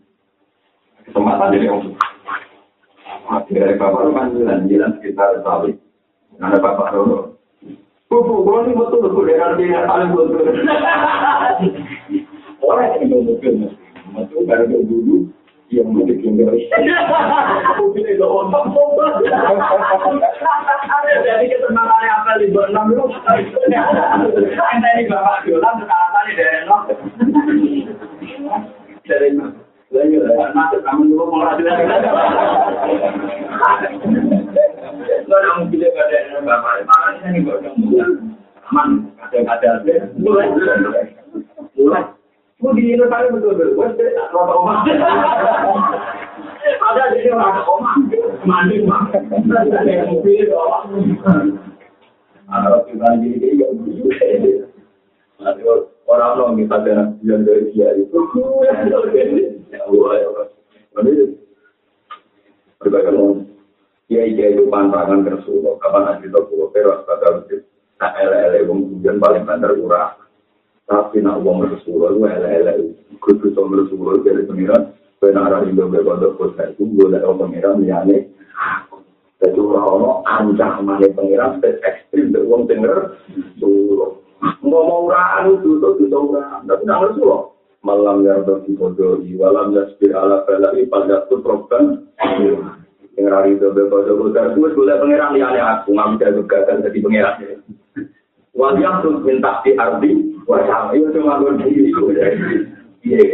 [1.08, 2.06] Kesempatan jadi orang suka.
[3.28, 5.72] Akhirnya bapak itu kan jalan jalan sekitar Bali.
[6.38, 7.34] Ada bapak Rono.
[8.06, 10.46] Buku, gue ini betul betul dengan dia paling betul.
[12.62, 13.54] Orang yang betul betul,
[14.14, 15.28] masuk baru dulu
[15.68, 16.64] yang mau bikin dari
[21.28, 26.76] jadi kesenangan apa di berenang lu anda ini bapak jualan sekarang tadi dari no
[29.04, 31.84] dari lah masuk kamu dulu mau lagi lagi
[35.28, 38.08] lo nak mungkin dia ada bapak malah ini udah
[38.72, 38.88] aman
[39.20, 40.48] ada ada mulai
[41.76, 42.16] mulai
[42.58, 44.82] Mau di Indonesia betul betul, wes deh tak rata omah.
[46.90, 47.94] Ada jadi orang omah,
[48.42, 50.90] mandi mah, ada yang mobil omah.
[52.50, 54.10] Ada kita jadi jadi gak begitu.
[55.38, 55.62] Nanti
[56.10, 58.18] orang orang kita ada yang dari dia itu,
[58.66, 58.74] ya
[59.86, 60.46] Allah ya Allah.
[62.82, 63.46] Berbagai orang.
[64.10, 67.62] Ya iya itu pantangan tersuruh, kapan nanti tak pulau teras pada waktu.
[68.02, 70.27] Nah, ele-ele, kemudian paling banter kurang.
[70.88, 72.76] Tapi nak uang Rasulullah itu elek-elek.
[73.20, 74.82] Kudu sama Rasulullah dari pengiran.
[75.20, 78.32] Benar arah Indo berkodok kota itu gue dari pengiran liane.
[79.38, 83.14] Jadi orang-orang ancaman pengiran spes ekstrim dari uang denger
[83.60, 84.10] Rasulullah
[84.62, 87.42] ngomong ranu itu itu itu orang tapi nak Rasulullah
[87.82, 92.08] malam yang berkodok walam yasbir ala balai pada tuh program.
[93.18, 95.92] Yang hari itu berkodok itu gue pengiran liane aku.
[95.92, 97.60] Juga kan jadi pengiran.
[98.58, 100.17] Wajah tuh minta di arti,
[100.48, 102.26] cuma gue di itu ya.
[103.04, 103.24] Iya.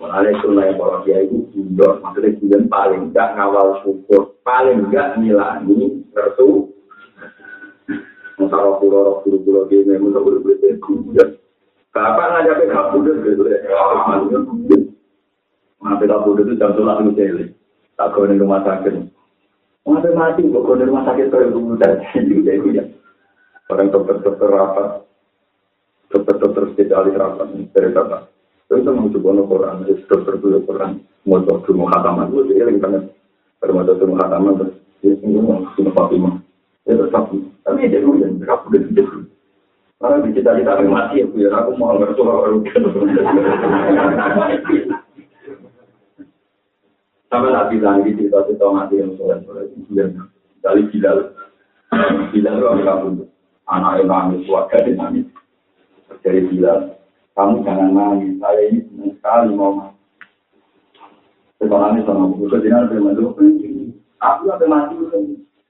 [0.00, 5.20] Mulai sunnah yang para dia itu bundor, maksudnya bulan paling enggak ngawal syukur, paling enggak
[5.20, 6.72] nilani resu.
[8.40, 11.24] Masalah pulau pulau pulau dia memang tak boleh boleh kuda.
[11.92, 13.58] Kapan ngajak ke kabudan gitu ya?
[15.84, 17.44] Mati kabudan itu jam sholat itu celi.
[18.00, 18.94] Tak kau di rumah sakit.
[19.84, 22.84] Mati mati, kok di rumah sakit kau yang kemudian jadi ya.
[23.70, 25.06] orang dokter-dokter rapat,
[26.10, 28.26] dokter-dokter spesialis rapat dari kata.
[28.70, 33.02] Itu sama coba Quran, dokter dulu Quran, mau dokter mau khataman, itu dia yang banget.
[33.66, 36.34] Mau dokter mau khataman, terus dia tinggal mau sunnah Fatimah.
[36.86, 37.30] Ya tetap,
[37.66, 39.26] tapi dia dulu yang berapa udah dulu.
[40.00, 42.58] Karena di cita-cita yang mati, aku ya aku mau ngerti orang baru.
[47.30, 49.70] Sama bisa lagi cerita-cerita mati yang soleh-soleh.
[50.64, 51.18] Dari Bilal.
[52.32, 53.22] Bilal itu orang kamu.
[53.70, 55.26] Anak yang nangis, keluarga yang nangis.
[56.20, 56.96] Dari Bilal.
[57.34, 58.36] Kamu jangan nangis.
[58.38, 59.96] Saya ini senang sekali mau mati.
[62.04, 62.44] Sama buku.
[62.48, 63.36] Kejinan bermandu.
[64.20, 64.94] Aku ada mati.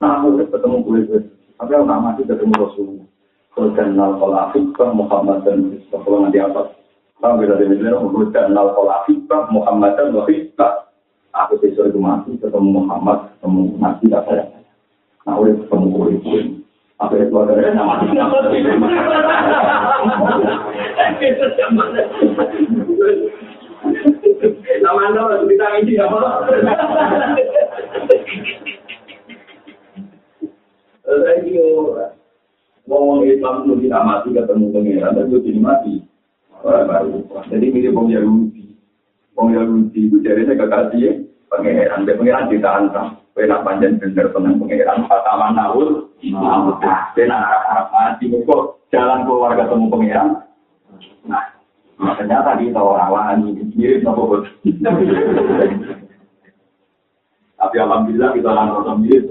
[0.01, 1.21] Nah, aku ketemu gue.
[1.61, 3.07] Tapi aku gak mati ketemu Rasulullah.
[3.51, 6.73] Kalau kolafik Muhammad dan Kalau nanti apa?
[7.21, 10.57] Kalau beda dari Kalau kolafik Muhammad dan Wahid
[11.35, 14.45] aku besok itu mati ketemu Muhammad ketemu Nabi tak saya
[15.25, 16.45] nah oleh ketemu pun
[17.01, 17.57] apa itu ada
[24.85, 26.19] nama anda harus kita ini apa
[31.11, 31.57] lagi
[32.85, 35.95] ngomong Islam itu tidak mati ketemu pengiran dan itu jadi mati
[36.61, 37.17] orang baru
[37.49, 38.77] jadi mirip orang Yahudi
[39.41, 42.53] Wong Yahudi itu jadi saya kekasih pangeran, dia pangeran
[43.41, 45.09] Kena panjang bener tenang pengeran.
[45.09, 46.37] Taman Naul, hmm.
[46.37, 48.29] nah, dan harap-harap mati.
[48.29, 50.29] Kok jalan keluar ketemu pengeran?
[51.25, 51.49] Nah,
[51.97, 54.45] makanya tadi tahu rawan ini mirip apa bos.
[57.57, 59.25] Tapi alhamdulillah kita langsung rasa mirip.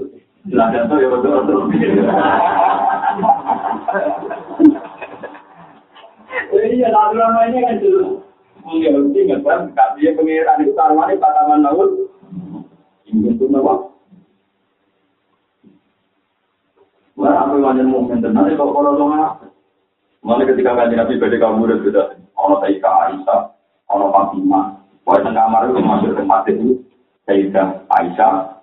[0.50, 1.60] Ladan tuh ya betul betul.
[6.50, 8.10] Oh, iya, lalu namanya kan jelas.
[8.66, 12.10] Mungkin nggak paham, kak dia pengiran itu taruhannya pataman laut.
[13.06, 13.89] Ingin tuh nawa.
[17.18, 19.50] Apa yang ada mungkin tenang itu kalau orang
[20.20, 22.06] Mana ketika kaji nabi pada kamu udah sudah
[22.36, 23.40] ono Sayyidah Aisyah,
[23.88, 24.64] ono Fatimah,
[25.08, 26.84] wah tengah kamar itu masuk ke mati itu
[27.24, 28.60] Sayyidah Aisyah,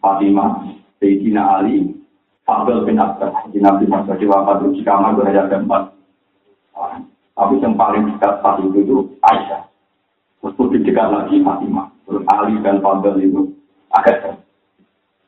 [0.00, 0.64] Fatimah,
[0.96, 1.92] Sayyidina Ali,
[2.48, 5.92] Fadl bin Abbas, di Nabi masa diwafat di kamar berada empat.
[7.36, 9.68] Tapi yang paling dekat saat itu itu Aisyah.
[10.40, 11.92] Terus lebih dekat lagi Fatimah.
[12.08, 13.52] Terus Ali dan Fadl itu
[13.92, 14.40] agak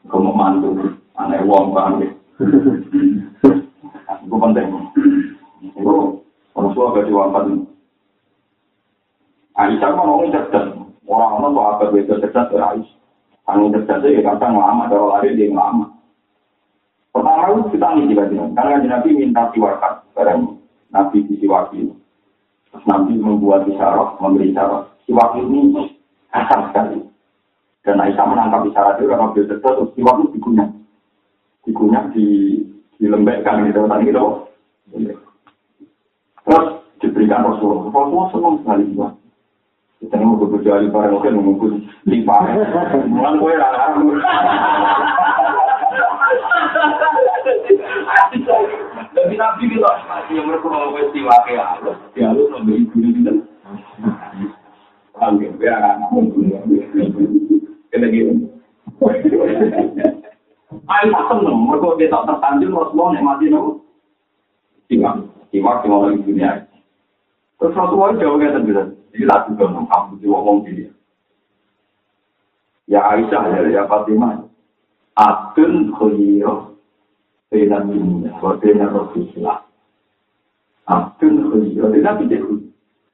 [0.08, 2.00] Kamu mantu, aneh wong kan.
[2.38, 4.66] Itu penting.
[5.74, 5.94] Itu
[6.54, 7.44] Rasulullah gak diwafat.
[9.58, 10.66] Aisyah kan orang cerdas.
[11.08, 12.96] Orang-orang tuh apa beda cerdas dari Aisyah.
[13.42, 15.90] Kami cerdas ya kadang lama, kalau lari dia lama.
[17.10, 18.14] Pertama itu kita ngisi
[18.54, 20.40] Karena Nabi minta siwakan barang
[20.94, 21.90] Nabi di Siwaki.
[22.68, 24.86] Terus Nabi membuat isyarat, memberi isyarat.
[25.08, 25.90] Siwaki ini
[26.30, 27.02] kasar sekali.
[27.82, 30.68] Dan Aisyah menangkap isyarat itu karena beliau cerdas, terus Siwaki digunyah.
[31.68, 32.56] Digunyah di
[32.96, 34.24] dilembekkan gitu, tadi gitu.
[36.48, 36.66] Terus
[37.04, 37.92] diberikan Rasulullah.
[37.92, 39.08] Rasulullah senang sekali juga.
[39.98, 41.70] Kita mau bekerja di barang mungkin mengumpul
[42.08, 42.36] lima.
[43.10, 43.52] Mulan kue.
[49.18, 49.82] Jadi nabi gitu,
[50.30, 53.32] yang mereka mau peristiwa kayak halus, ya halus memberi ibu ini gitu.
[55.18, 55.26] Ya?
[55.58, 56.14] Biar anak
[57.90, 58.32] Kena gitu.
[60.68, 63.70] Aisyah seneng, mereka dia tak tersanjung Rasulullah yang mati nopo.
[64.88, 65.14] Simak,
[65.48, 66.50] simak di mana dunia.
[67.56, 68.82] Terus Rasulullah jauh kayak terbiasa.
[69.16, 70.92] Jadi lagu dong, kamu ngomong gini.
[72.84, 74.44] Ya Aisyah, ya, ya Fatimah.
[75.16, 76.78] Adun khuyiro
[77.48, 79.64] Bina dunia, bina Rasulullah.
[80.84, 82.44] Abdul khuyro, tidak bisa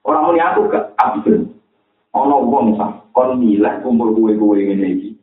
[0.05, 1.49] Orang ini aku gak abdul.
[2.13, 5.17] Ono wong sah, kon milah kumpul kue-kue ini.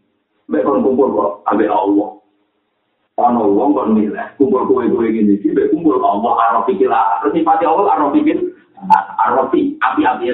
[0.50, 2.10] Mbak kon kumpul kok, ambil Allah.
[3.22, 7.22] Ono wong kon milah kumpul kue-kue ini iki, mbak kumpul Allah, arafi kila.
[7.22, 8.42] Terus nipati Allah, arafi kila.
[9.30, 10.34] Arafi, api-api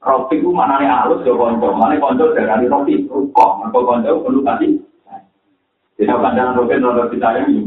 [0.00, 4.40] Rofi ku mana nih halus ya konco, mana konco dari Rofi, kok, mereka konco perlu
[4.40, 4.80] kasih
[6.00, 7.60] tidak pandangan rokin atau disayangi.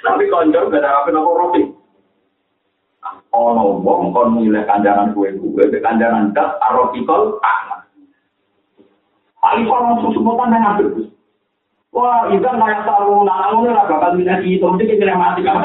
[0.00, 1.62] Tapi konjol gak ada apa-apa roti.
[3.36, 7.86] Ono wong kon milih kandangan kue kue, be kandangan das arokikol anak.
[9.44, 10.88] Ali kalau langsung semua tanda ngambil.
[12.00, 15.44] Wah, ikan naya tahu nangangun ya, lah bakal minat itu, mesti kita mati.
[15.44, 15.60] Ikan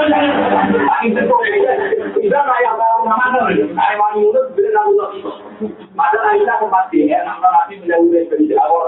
[2.43, 5.15] naya tahu nangangun, naya wangi mulut bila nangu itu.
[5.15, 5.31] Gitu?
[5.95, 6.11] Kan kan?
[6.11, 6.11] kan?
[6.11, 8.87] Padahal kita kemati, ya, nambah nanti bila udah beri jawab.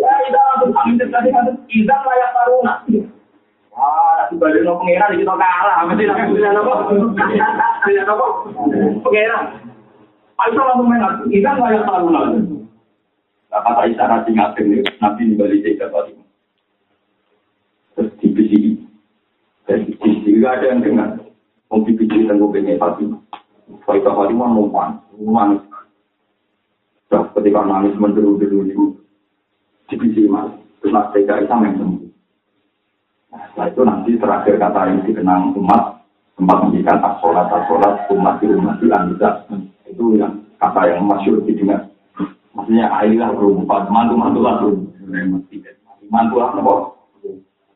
[0.00, 2.88] Ya, ikan langsung kami tadi kan, ikan naya tahu nak.
[3.76, 6.72] Wah, tapi balik no pengeran kita kalah, mesti nanti bila nopo,
[7.84, 8.26] bila nopo,
[9.04, 9.44] pengeran.
[10.40, 12.56] Ayo langsung main, ikan naya tahu
[13.58, 16.14] apa tak bisa nanti ngadeng nih, nanti kembali tiga kalau
[17.98, 18.78] Terus dibisiki.
[19.66, 21.10] Terus dibisiki, gak ada yang dengar.
[21.66, 23.20] Mau PC dan gue pengen Fatimah.
[23.82, 24.90] Fatimah di mana numpang.
[27.08, 28.84] Terus ketika nangis menderu-deru itu,
[29.90, 30.54] dibisiki mas.
[30.78, 32.08] Terus nanti Isa yang sembuh.
[33.28, 36.00] Nah, setelah itu nanti terakhir kata yang dikenang umat,
[36.38, 41.90] tempat menjadi tak sholat, sholat, umat, rumah umat, umat, itu yang kata yang masyur didengar.
[42.56, 44.88] Maksudnya ayolah berumpat, mantu-mantulah berumpat.
[46.08, 46.74] Mantulah nopo.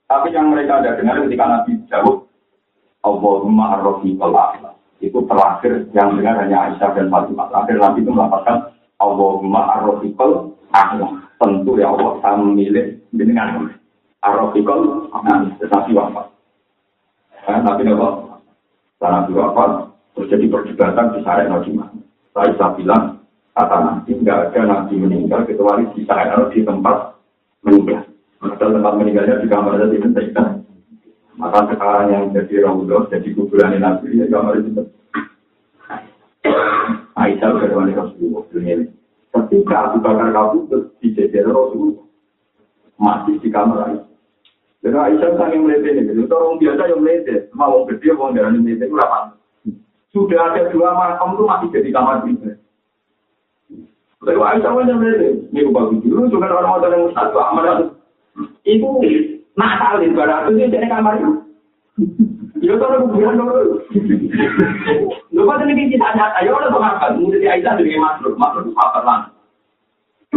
[0.08, 2.28] Tapi yang mereka ada dengar ketika Nabi jauh,
[3.00, 4.32] Allahumma ar-rafiqal.
[5.00, 7.48] Itu terakhir yang dengar hanya Aisyah dan Fatimah.
[7.48, 8.56] Terakhir Nabi itu melaporkan
[9.00, 10.52] Allahumma ar-rafiqal.
[11.40, 13.72] Tentu ya Allah, kamu milik dengan
[14.22, 15.10] Ar-rafiqal.
[15.60, 16.26] Tetapi wafat.
[17.48, 18.38] Tapi nopo.
[19.02, 19.70] Karena wafat,
[20.14, 21.98] terjadi perdebatan di sana di mana.
[22.32, 23.21] Aisyah bilang,
[23.53, 27.20] kata Nabi, tidak ada Nabi meninggal kecuali di Sarek di tempat
[27.61, 28.09] meninggal.
[28.40, 30.28] Padahal tempat meninggalnya di kamar jadi penting.
[31.36, 34.84] Maka sekarang yang jadi Raudhah, jadi kuburan Nabi, ya kamar itu.
[37.12, 38.88] Aisyah berwani Rasulullah ini.
[39.32, 42.05] Ketika Abu Bakar kabur di jajar Rasulullah,
[43.00, 44.11] masih di kamar Aisyah.
[44.82, 48.90] Dan Aisyah saking melihat ini, jadi orang biasa yang melihat, mau gede, mau darah melihat
[48.90, 49.38] itu apa?
[50.12, 52.51] Sudah ada dua makam itu masih jadi kamar pribadi.
[54.22, 57.66] Lalu yang melihat, ini bagus dulu, juga orang-orang yang satu amal
[58.62, 58.88] Ibu
[59.58, 61.32] nakal di barat itu jadi kamar itu.
[62.62, 63.82] Ya kalau kuburan dulu.
[65.34, 67.18] Lu pada nih kita nyata, ya udah makan.
[67.18, 69.20] Mungkin di Aisyah jadi masuk, masuk apa lah.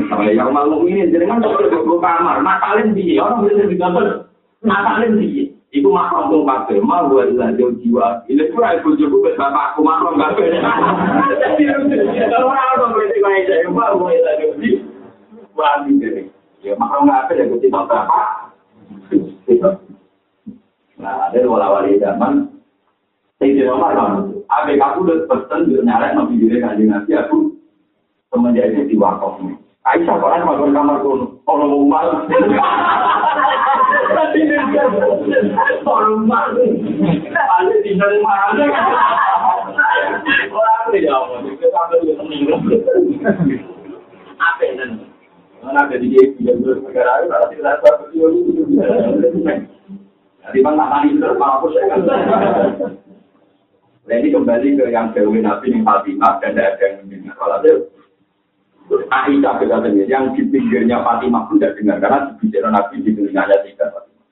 [0.10, 1.70] Sama yang malu ini, jadi kan kalau di
[2.02, 4.28] kamar, nakalin dia, orang bisa di gambar,
[4.66, 5.45] nakalin dia.
[5.76, 8.24] Iku makrom tuh pakai, mau buat jauh jiwa.
[8.32, 10.64] Ini pun aku juga bapak aku makrom gak beda.
[12.32, 15.70] Kalau orang orang berarti Aisyah, mau buat jauh jiwa.
[16.64, 18.22] Ya makro nggak ada ya kita berapa?
[20.96, 22.48] Nah, ada wala wali zaman.
[23.36, 24.32] Saya di rumah kan.
[24.48, 27.52] Abe aku udah pesen di nyara nabi diri kanjeng nabi aku
[28.32, 29.60] semenjak itu di.
[29.86, 32.26] Aisyah kok ada kamar tuh, orang mau malu.
[34.06, 34.30] Apa
[35.96, 36.54] ada malah.
[54.06, 57.90] Nah ini kembali ke yang Dewi Nabi yang Fatimah dan ada yang mendengar kalau itu
[59.10, 63.58] Aisyah berkatanya, yang di pinggirnya Fatimah pun tidak dengar karena di pinggirnya Nabi di telinganya
[63.66, 64.26] tidak Fatimah.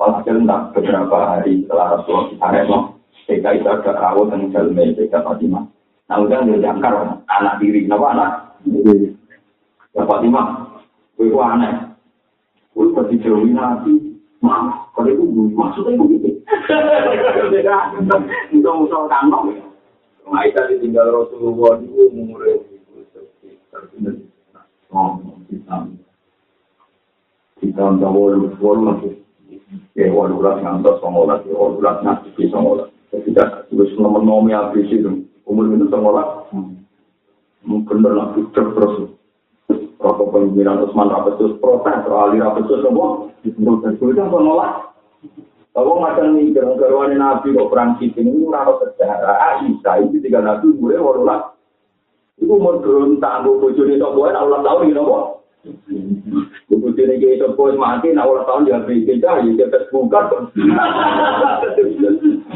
[0.00, 2.78] Walhasil entah beberapa hari setelah Rasulullah kita remo,
[3.28, 5.64] Sehingga itu ada rawat dan jalme Sehingga Fatimah.
[6.10, 6.94] Nah udah dia jangkar
[7.28, 8.30] anak diri, kenapa anak?
[9.94, 10.46] Ya Fatimah,
[11.18, 11.74] gue itu aneh.
[12.74, 14.18] Gue pasti jauh nabi.
[14.40, 16.28] Mah, kalau itu gue maksudnya begitu.
[18.54, 19.52] Musuh-musuh kantong.
[20.30, 22.69] Aisyah ditinggal Rasulullah Oh, kita
[23.70, 23.86] kita
[45.70, 50.74] kalau macam ini garwan Nabi kok perang Sitin ini raro sejarah Aisyah itu tiga Nabi
[50.74, 51.54] gue warulah
[52.40, 55.44] itu mau turun tangguh bujur itu buat Allah tahu ini nopo
[56.70, 60.32] Bujur ini kita bos mati, nah Allah tahu dia berbeda, ya kita buka.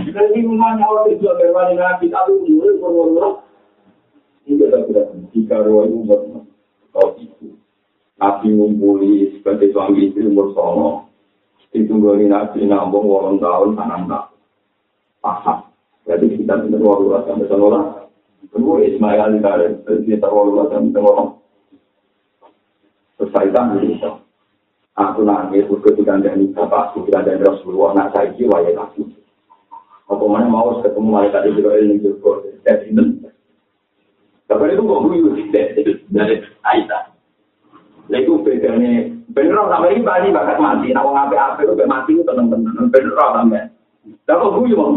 [0.08, 3.44] Jadi rumahnya Allah itu garwan Nabi tapi gue warulah
[4.44, 6.04] ini kita tidak jika roh itu
[6.92, 7.56] kau itu.
[8.20, 11.08] Nabi ngumpuli sebagai suami istri umur sono.
[11.72, 14.30] Ditunggu Nabi nambung walang tahun enam tahun.
[15.24, 15.72] Pasang.
[16.04, 18.03] Jadi kita tidak lah sampai sekolah.
[18.54, 19.74] Tunggu Ismail dari
[20.06, 21.26] kita walu lah sampai sekolah.
[23.18, 24.10] Selesai kan itu.
[24.94, 29.02] Aku nangis ketika ada ini bapak, ketika ada Rasulullah, anak saya jiwa ya lagi.
[30.06, 33.26] Apa mana mau ketemu malaikat Israel yang juga dari ini.
[34.46, 35.34] Tapi itu kok guyu
[36.14, 37.02] dari Aisyah.
[38.06, 42.86] Lha iku bedane bener sampe iki bali bakat mati, nek wong apik-apik kok mati tenang-tenang,
[42.92, 43.60] bener ora sampe.
[44.30, 44.94] Lah kok guyu wong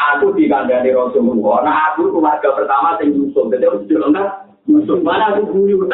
[0.00, 1.60] Aku dikandani Rasulullah.
[1.60, 3.52] Nah aku keluarga pertama yang Yusuf.
[3.52, 4.28] Jadi aku sudah lengkap.
[4.64, 5.84] Yusuf mana aku guyu.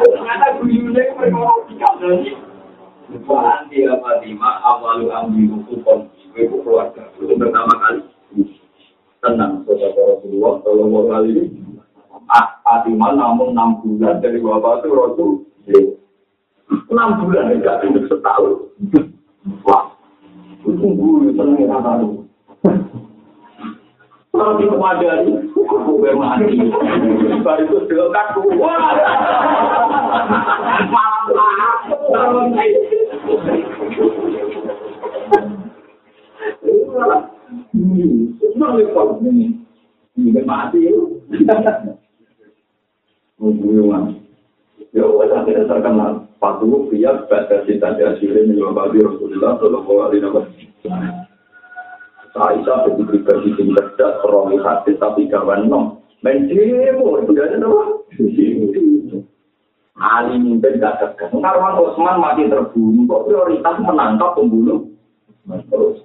[0.00, 2.32] Ternyata guyunya perkara dikandani.
[3.12, 7.04] Wanti Fatimah ya, ambil buku hukum ibu keluarga.
[7.20, 8.00] Itu pertama kali.
[9.20, 11.52] Tenang, saudara Rasulullah, tolong kali
[12.30, 15.30] Ah, Atiman namun 6 bulan dari Bapak itu Rasul.
[15.66, 18.70] 6 bulan enggak gak setahun.
[19.66, 19.90] Wah,
[20.62, 22.22] itu guru yang senang yang
[24.32, 26.56] Kalau di kepada ini, aku bermati.
[26.56, 28.26] Sebab itu sudah.
[28.56, 28.96] Wah,
[30.88, 31.78] malam-malam.
[37.72, 38.92] Ini, ini, ini,
[39.22, 39.58] ini,
[40.16, 40.40] ini,
[41.28, 42.01] ini,
[43.40, 44.20] Mungkin
[44.92, 46.12] Ya Allah, akhirnya terkenal.
[46.36, 51.14] Patuh biar pada cita di hasilnya menyebabkan Rasulullah Shallallahu Alaihi Wasallam.
[52.32, 56.00] Aisyah begitu pribadi sing cerdas, romi hati tapi kawan nom.
[56.24, 57.82] Menjemu itu dari apa?
[60.02, 61.30] Ali mimpin gak tegas.
[61.30, 64.88] Karwan Osman mati terbunuh, kok prioritas menangkap pembunuh?
[65.46, 66.02] Terus.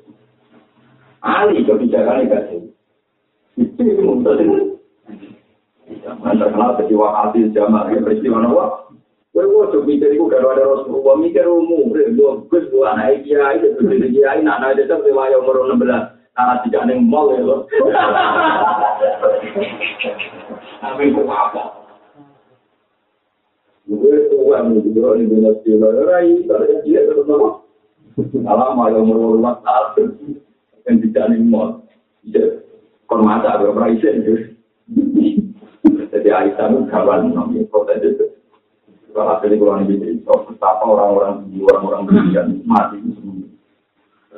[1.24, 2.62] Ali kebijakannya gak sih?
[3.58, 4.78] Itu yang
[5.88, 8.66] terkenal peristiwa hati zaman ya peristiwa apa?
[9.36, 13.62] Gue gue coba mikir itu kalau ada Rasulullah mikir umum, gue gue gue anak kiai
[13.62, 16.10] itu jadi kiai, anak anak itu riwayat umur enam belas,
[16.42, 17.70] anak tidak neng mall ya lo.
[20.82, 21.64] Tapi gue apa?
[23.86, 27.50] Gue tua nih, gue ini benar sih, rai, kalau dia terus apa?
[28.42, 30.34] Alam ayam umur lima tahun,
[30.90, 31.86] yang tidak neng mall,
[33.06, 34.26] kon mata berapa isen
[36.28, 38.36] Jadi Aisyah itu kawan nabi kota itu.
[39.16, 43.48] Kalau hasil kurang lebih itu, betapa orang-orang orang-orang berikan mati itu semua.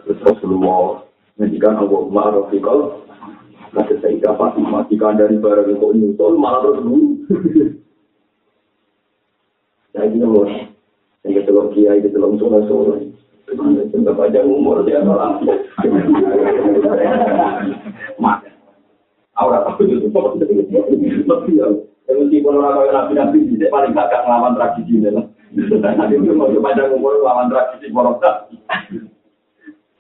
[0.06, 1.10] Terus Rasulullah
[1.41, 3.02] menjadikan Allah Ma'arafikal
[3.74, 7.26] Kata Sayyidah Fatimah, jika dari barang kau nyusul, malah terus dulu.
[9.98, 10.45] Saya ini loh,
[11.26, 13.18] yang ketelur kiai, ketelur sore-sore.
[13.49, 15.41] Tentang panjang umur, dia malah.
[19.40, 20.68] Aura tahu itu lebih
[21.56, 21.68] ya.
[22.10, 25.26] Meskipun orang kaya nabi-nabi bisa paling gak ngelawan tradisi ini lah.
[25.56, 28.49] Nanti itu mau panjang umur lawan tradisi morokta.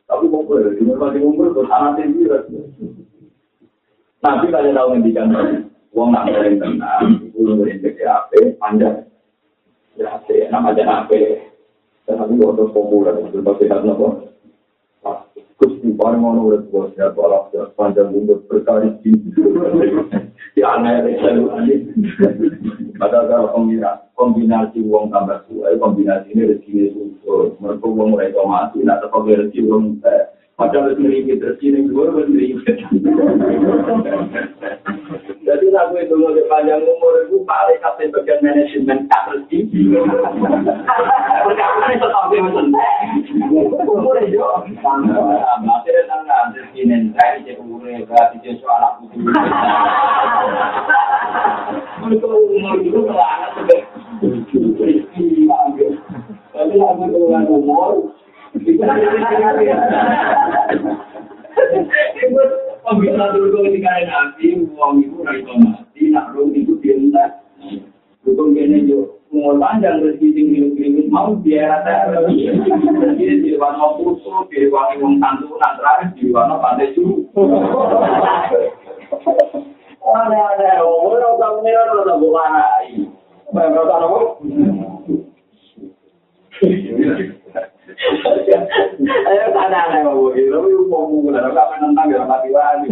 [0.09, 2.25] Tapi mau boleh, di masih umur terus anak tinggi
[4.19, 5.31] Nabi kalian tahu ngendikan
[5.89, 8.29] Wong nak ngering tenang, itu ngering PDAP,
[8.61, 9.09] panjang.
[9.97, 10.21] Ya,
[10.53, 11.49] nama aja nape.
[12.05, 14.28] Tapi waktu populer, itu pasti harus nopo.
[15.59, 17.11] Gusti ono urip bos ya
[17.51, 19.11] ya panjang umur berkali kali.
[20.55, 21.51] Ya aneh selalu.
[22.99, 23.51] Ada kalau
[24.15, 27.03] kombinasi uang tambah tua, kombinasi ini rezeki itu
[27.59, 29.99] mereka uang mereka mati, nak tetap rezeki uang
[30.59, 32.75] Padahal ringgit rezeki dua ringgit.
[35.49, 39.65] Jadi lagu itu mau panjang umur itu paling kasih bagian manajemen tak rezeki.
[41.41, 42.69] Perkara itu tapi macam
[43.81, 44.37] umur itu.
[45.65, 49.09] Mati dan tangan rezeki nentai di umur berarti dia soal aku.
[52.05, 53.89] Mereka umur itu melangat sebagai
[54.21, 55.49] rezeki.
[56.53, 57.19] Tapi lagu itu
[57.49, 58.13] umur
[62.79, 67.43] Pembina dulu ketika nabi, uang itu raih mati, nak rong itu dientak.
[68.23, 74.31] Hukum gini jo, umur panjang rezeki tinggi tinggi mau biar ada jadi di mana putu,
[74.47, 77.27] di mana uang tantu, nak terakhir di mana pandai cu.
[80.09, 82.87] Ada-ada, umur orang punya orang bukan ai.
[83.49, 84.21] Bapak tahu?
[87.89, 92.89] Ayo tanah nih mau gitu, tapi mau mau nggak ada menentang ya mati lagi.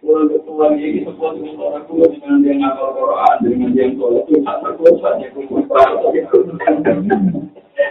[0.00, 4.56] Kalau ketua ini sebuah orang tua dengan dia ngapal Quran, dengan dia yang itu tak
[4.64, 5.60] terkuatnya kumpul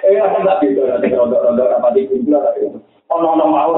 [0.10, 2.82] Eh, ada gitu, ada ronda-ronda apa di kumpul ada gitu.
[3.10, 3.74] Oh, no, no, mau.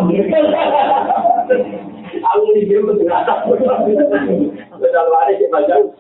[2.12, 3.48] Aku di sini tuh terasa.
[3.48, 5.92] Benar lari kita jauh.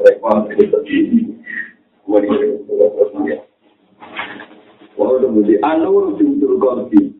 [0.00, 0.78] Rekon itu
[5.64, 7.16] Anur jumtul kolbi.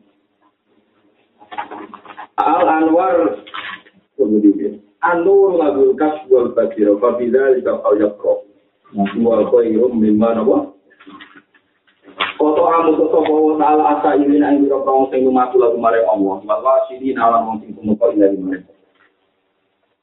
[2.37, 3.41] Al Anwar
[4.17, 6.53] kemudian Anur lagu kasbul
[7.05, 8.33] bakiro kabila jika kau yakro.
[8.95, 10.71] Wa khairum mimma nawa.
[12.37, 16.41] Koto amu koto bawa ta'ala asa ini na ingiro kong sing lumatu lagu mare Allah.
[16.43, 18.71] Wa sini nalam wong sing kumuko inari mereka.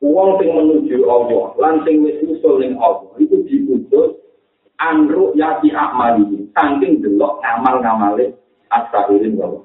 [0.02, 4.18] Uang sing menuju Allah, lan sing wis usul ning Allah, itu diutus
[4.82, 8.34] anruk yati akmali saking delok ngamal-ngamale
[8.66, 9.62] asairin bahwa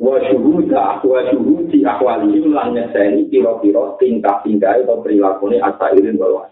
[0.00, 6.50] wa syuhuda wa syuhudi akwali lan nyeseni kira-kira tingkah-tingkah atau perilaku ini asairin bahwa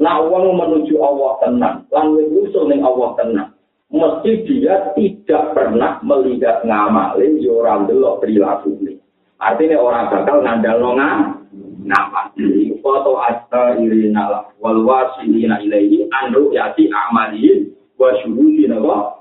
[0.00, 3.50] nah uang menuju Allah tenang lan usul ning Allah tenang
[3.92, 8.96] mesti dia tidak pernah melihat ngamale yo ora delok perilaku ini
[9.36, 11.36] artinya orang bakal ngandal nongan
[11.84, 12.32] nama
[12.80, 19.20] foto asta irina lah wal wasilina ilaihi anru yati amalihin wa syuhudina wa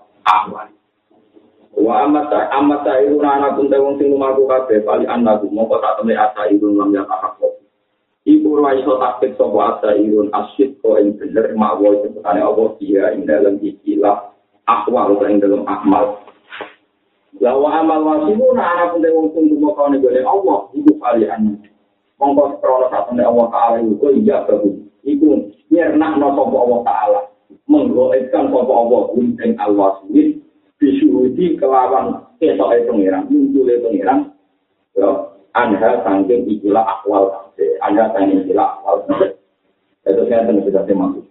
[1.78, 6.16] wa amata amata iruna anak pun tewong sing lumaku kabeh pali anaku mongko tak temui
[6.20, 7.58] asa irun lam ya tahakko
[8.22, 13.10] Iku ra iso taktik sapa asa irun asyid ko ing bener mawa sebutane Allah dia
[13.18, 14.30] ing dalam ikilah
[14.70, 16.22] akwal ing dalam akmal
[17.42, 21.58] Lawa amal wasimu na anak pun wong tunggu mau kau nih Allah, ibu kalian.
[22.22, 24.78] Mongko krono satu nih Allah Taala itu iya bagus.
[25.02, 27.22] Iku nyernak no sopo Allah Taala,
[27.66, 30.06] menggoetkan sopo Allah ing Allah
[30.82, 34.34] Disuruhi kelawan kesok itu pengiran, muncul itu pengiran.
[34.98, 35.10] Ya,
[35.54, 37.54] anda sangking ikilah akwal,
[37.86, 39.06] anda sangking ikilah akwal.
[40.02, 41.22] Itu saya tentu sudah termasuk.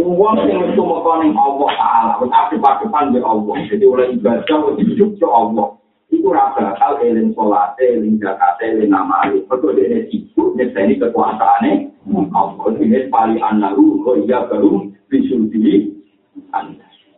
[0.00, 3.56] Uang yang itu mengkoning Allah Ta'ala, wis aktif-aktifan di Allah.
[3.68, 5.74] Jadi oleh ibadah, wis hidup ke Allah.
[6.08, 9.44] Itu rasa bakal eling sholat, eling zakat, eling namali.
[9.44, 11.92] Betul dia sibuk, nyeseni kekuasaannya.
[12.32, 15.92] Allah ini paling anaru, kok iya baru, bisul di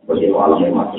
[0.06, 0.93] 我电话了没嘛